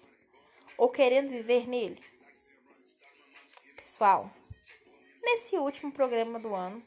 Ou 0.76 0.90
querendo 0.90 1.30
viver 1.30 1.68
nele? 1.68 2.04
Pessoal, 3.76 4.30
nesse 5.22 5.56
último 5.56 5.92
programa 5.92 6.40
do 6.40 6.54
ano, 6.54 6.82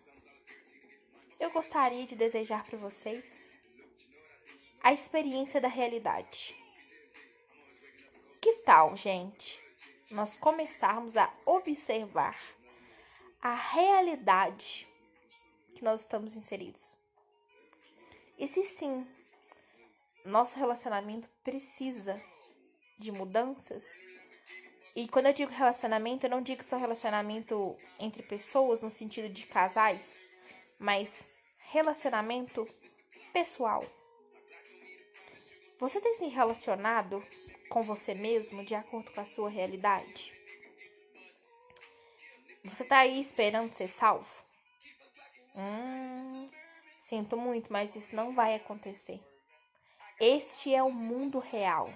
eu 1.39 1.51
gostaria 1.51 2.05
de 2.05 2.17
desejar 2.17 2.65
para 2.65 2.77
vocês 2.77 3.57
a 4.83 4.93
experiência 4.93 5.61
da 5.61 5.69
realidade. 5.69 6.55
Que 8.43 8.55
tal, 8.65 8.97
gente, 8.97 9.61
nós 10.11 10.37
começarmos 10.37 11.17
a 11.17 11.33
observar 11.47 12.39
a 13.41 13.55
realidade 13.55 14.89
que 15.75 15.85
nós 15.85 16.01
estamos 16.01 16.35
inseridos. 16.37 16.99
E 18.37 18.49
se 18.49 18.65
sim, 18.65 19.07
nosso 20.25 20.59
relacionamento 20.59 21.29
precisa 21.43 22.21
de 22.99 23.11
mudanças. 23.11 23.85
E 24.95 25.09
quando 25.09 25.27
eu 25.27 25.33
digo 25.33 25.53
relacionamento, 25.53 26.27
eu 26.27 26.31
não 26.31 26.43
digo 26.43 26.63
só 26.63 26.77
relacionamento 26.77 27.77
entre 27.99 28.23
pessoas 28.23 28.83
no 28.83 28.91
sentido 28.91 29.29
de 29.29 29.47
casais, 29.47 30.21
mas 30.79 31.27
relacionamento 31.59 32.67
pessoal. 33.33 33.85
Você 35.79 36.01
tem 36.01 36.15
se 36.15 36.27
relacionado 36.27 37.25
com 37.71 37.83
você 37.83 38.15
mesmo 38.15 38.65
de 38.65 38.75
acordo 38.75 39.11
com 39.13 39.21
a 39.21 39.27
sua 39.27 39.49
realidade? 39.49 40.35
Você 42.65 42.85
tá 42.85 42.99
aí 42.99 43.19
esperando 43.21 43.73
ser 43.73 43.89
salvo? 43.89 44.31
Hum, 45.57 46.51
sinto 46.99 47.37
muito, 47.37 47.73
mas 47.73 47.97
isso 47.97 48.15
não 48.15 48.35
vai 48.35 48.55
acontecer. 48.55 49.30
Este 50.21 50.75
é 50.75 50.83
o 50.83 50.91
mundo 50.91 51.39
real. 51.39 51.91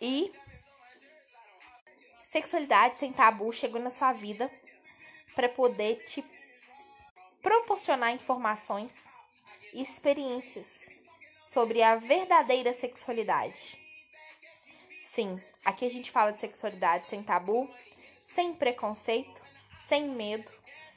E 0.00 0.32
sexualidade 2.24 2.96
sem 2.96 3.12
tabu 3.12 3.52
chegou 3.52 3.80
na 3.80 3.88
sua 3.88 4.12
vida 4.12 4.50
para 5.36 5.48
poder 5.48 6.04
te 6.04 6.24
proporcionar 7.40 8.12
informações 8.12 8.92
e 9.72 9.80
experiências 9.80 10.90
sobre 11.40 11.84
a 11.84 11.94
verdadeira 11.94 12.72
sexualidade. 12.72 13.78
Sim, 15.04 15.40
aqui 15.64 15.86
a 15.86 15.90
gente 15.90 16.10
fala 16.10 16.32
de 16.32 16.38
sexualidade 16.38 17.06
sem 17.06 17.22
tabu, 17.22 17.70
sem 18.18 18.52
preconceito, 18.52 19.40
sem 19.72 20.08
medo 20.08 20.52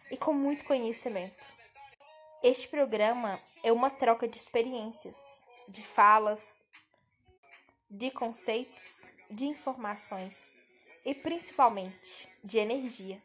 e 0.09 0.17
com 0.17 0.33
muito 0.33 0.65
conhecimento. 0.65 1.45
Este 2.41 2.67
programa 2.67 3.39
é 3.63 3.71
uma 3.71 3.91
troca 3.91 4.27
de 4.27 4.37
experiências, 4.37 5.38
de 5.69 5.83
falas, 5.83 6.59
de 7.89 8.09
conceitos, 8.11 9.09
de 9.29 9.45
informações 9.45 10.51
e 11.05 11.13
principalmente 11.13 12.27
de 12.43 12.57
energia. 12.57 13.21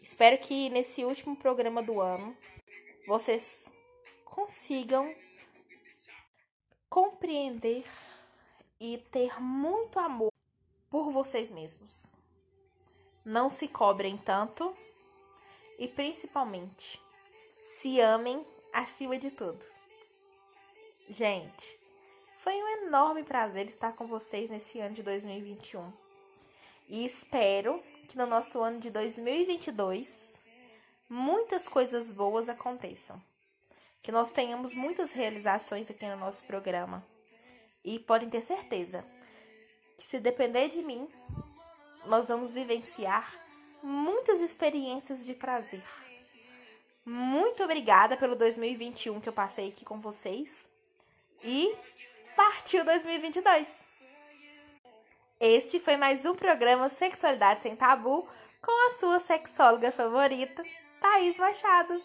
Espero 0.00 0.38
que 0.38 0.70
nesse 0.70 1.04
último 1.04 1.36
programa 1.36 1.82
do 1.82 2.00
ano 2.00 2.36
vocês 3.06 3.70
consigam 4.24 5.12
compreender 6.88 7.84
e 8.80 8.98
ter 9.10 9.40
muito 9.40 9.98
amor 9.98 10.32
por 10.88 11.10
vocês 11.10 11.50
mesmos. 11.50 12.12
Não 13.24 13.50
se 13.50 13.66
cobrem 13.66 14.16
tanto 14.16 14.74
e 15.78 15.88
principalmente 15.88 17.00
se 17.60 18.00
amem 18.00 18.46
acima 18.72 19.18
de 19.18 19.30
tudo. 19.32 19.75
Gente, 21.08 21.78
foi 22.34 22.52
um 22.52 22.84
enorme 22.84 23.22
prazer 23.22 23.66
estar 23.66 23.92
com 23.92 24.08
vocês 24.08 24.50
nesse 24.50 24.80
ano 24.80 24.92
de 24.92 25.04
2021. 25.04 25.92
E 26.88 27.04
espero 27.04 27.80
que 28.08 28.18
no 28.18 28.26
nosso 28.26 28.60
ano 28.60 28.80
de 28.80 28.90
2022 28.90 30.42
muitas 31.08 31.68
coisas 31.68 32.10
boas 32.10 32.48
aconteçam. 32.48 33.22
Que 34.02 34.10
nós 34.10 34.32
tenhamos 34.32 34.74
muitas 34.74 35.12
realizações 35.12 35.88
aqui 35.88 36.04
no 36.06 36.16
nosso 36.16 36.42
programa. 36.42 37.06
E 37.84 38.00
podem 38.00 38.28
ter 38.28 38.42
certeza 38.42 39.04
que 39.96 40.04
se 40.04 40.18
depender 40.18 40.66
de 40.66 40.82
mim, 40.82 41.08
nós 42.04 42.26
vamos 42.26 42.50
vivenciar 42.50 43.32
muitas 43.80 44.40
experiências 44.40 45.24
de 45.24 45.34
prazer. 45.34 45.84
Muito 47.04 47.62
obrigada 47.62 48.16
pelo 48.16 48.34
2021 48.34 49.20
que 49.20 49.28
eu 49.28 49.32
passei 49.32 49.68
aqui 49.68 49.84
com 49.84 50.00
vocês. 50.00 50.65
E 51.44 51.76
partiu 52.34 52.84
2022! 52.84 53.68
Este 55.38 55.78
foi 55.78 55.96
mais 55.96 56.24
um 56.24 56.34
programa 56.34 56.88
Sexualidade 56.88 57.60
Sem 57.60 57.76
Tabu 57.76 58.26
com 58.62 58.88
a 58.88 58.90
sua 58.92 59.20
sexóloga 59.20 59.92
favorita, 59.92 60.64
Thaís 61.00 61.38
Machado. 61.38 62.02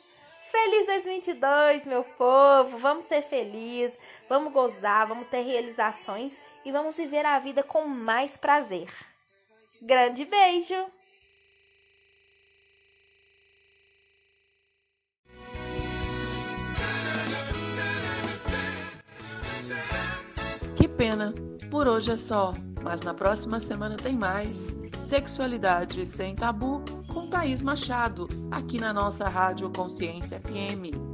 Feliz 0.50 0.86
2022, 0.88 1.86
meu 1.86 2.04
povo! 2.04 2.78
Vamos 2.78 3.06
ser 3.06 3.22
felizes, 3.22 3.98
vamos 4.28 4.52
gozar, 4.52 5.08
vamos 5.08 5.28
ter 5.30 5.42
realizações 5.42 6.38
e 6.66 6.72
vamos 6.72 6.98
viver 6.98 7.26
a 7.26 7.40
vida 7.40 7.64
com 7.64 7.88
mais 7.88 8.38
prazer. 8.38 8.90
Grande 9.82 10.26
beijo! 10.26 11.01
Pena, 21.22 21.34
por 21.70 21.88
hoje 21.88 22.12
é 22.12 22.18
só, 22.18 22.54
mas 22.82 23.02
na 23.02 23.14
próxima 23.14 23.60
semana 23.60 23.96
tem 23.96 24.16
mais. 24.16 24.76
Sexualidade 25.00 26.06
sem 26.06 26.36
tabu 26.36 26.84
com 27.14 27.28
Thaís 27.28 27.62
Machado, 27.62 28.28
aqui 28.50 28.80
na 28.80 28.92
nossa 28.92 29.28
Rádio 29.28 29.70
Consciência 29.70 30.40
FM. 30.40 31.11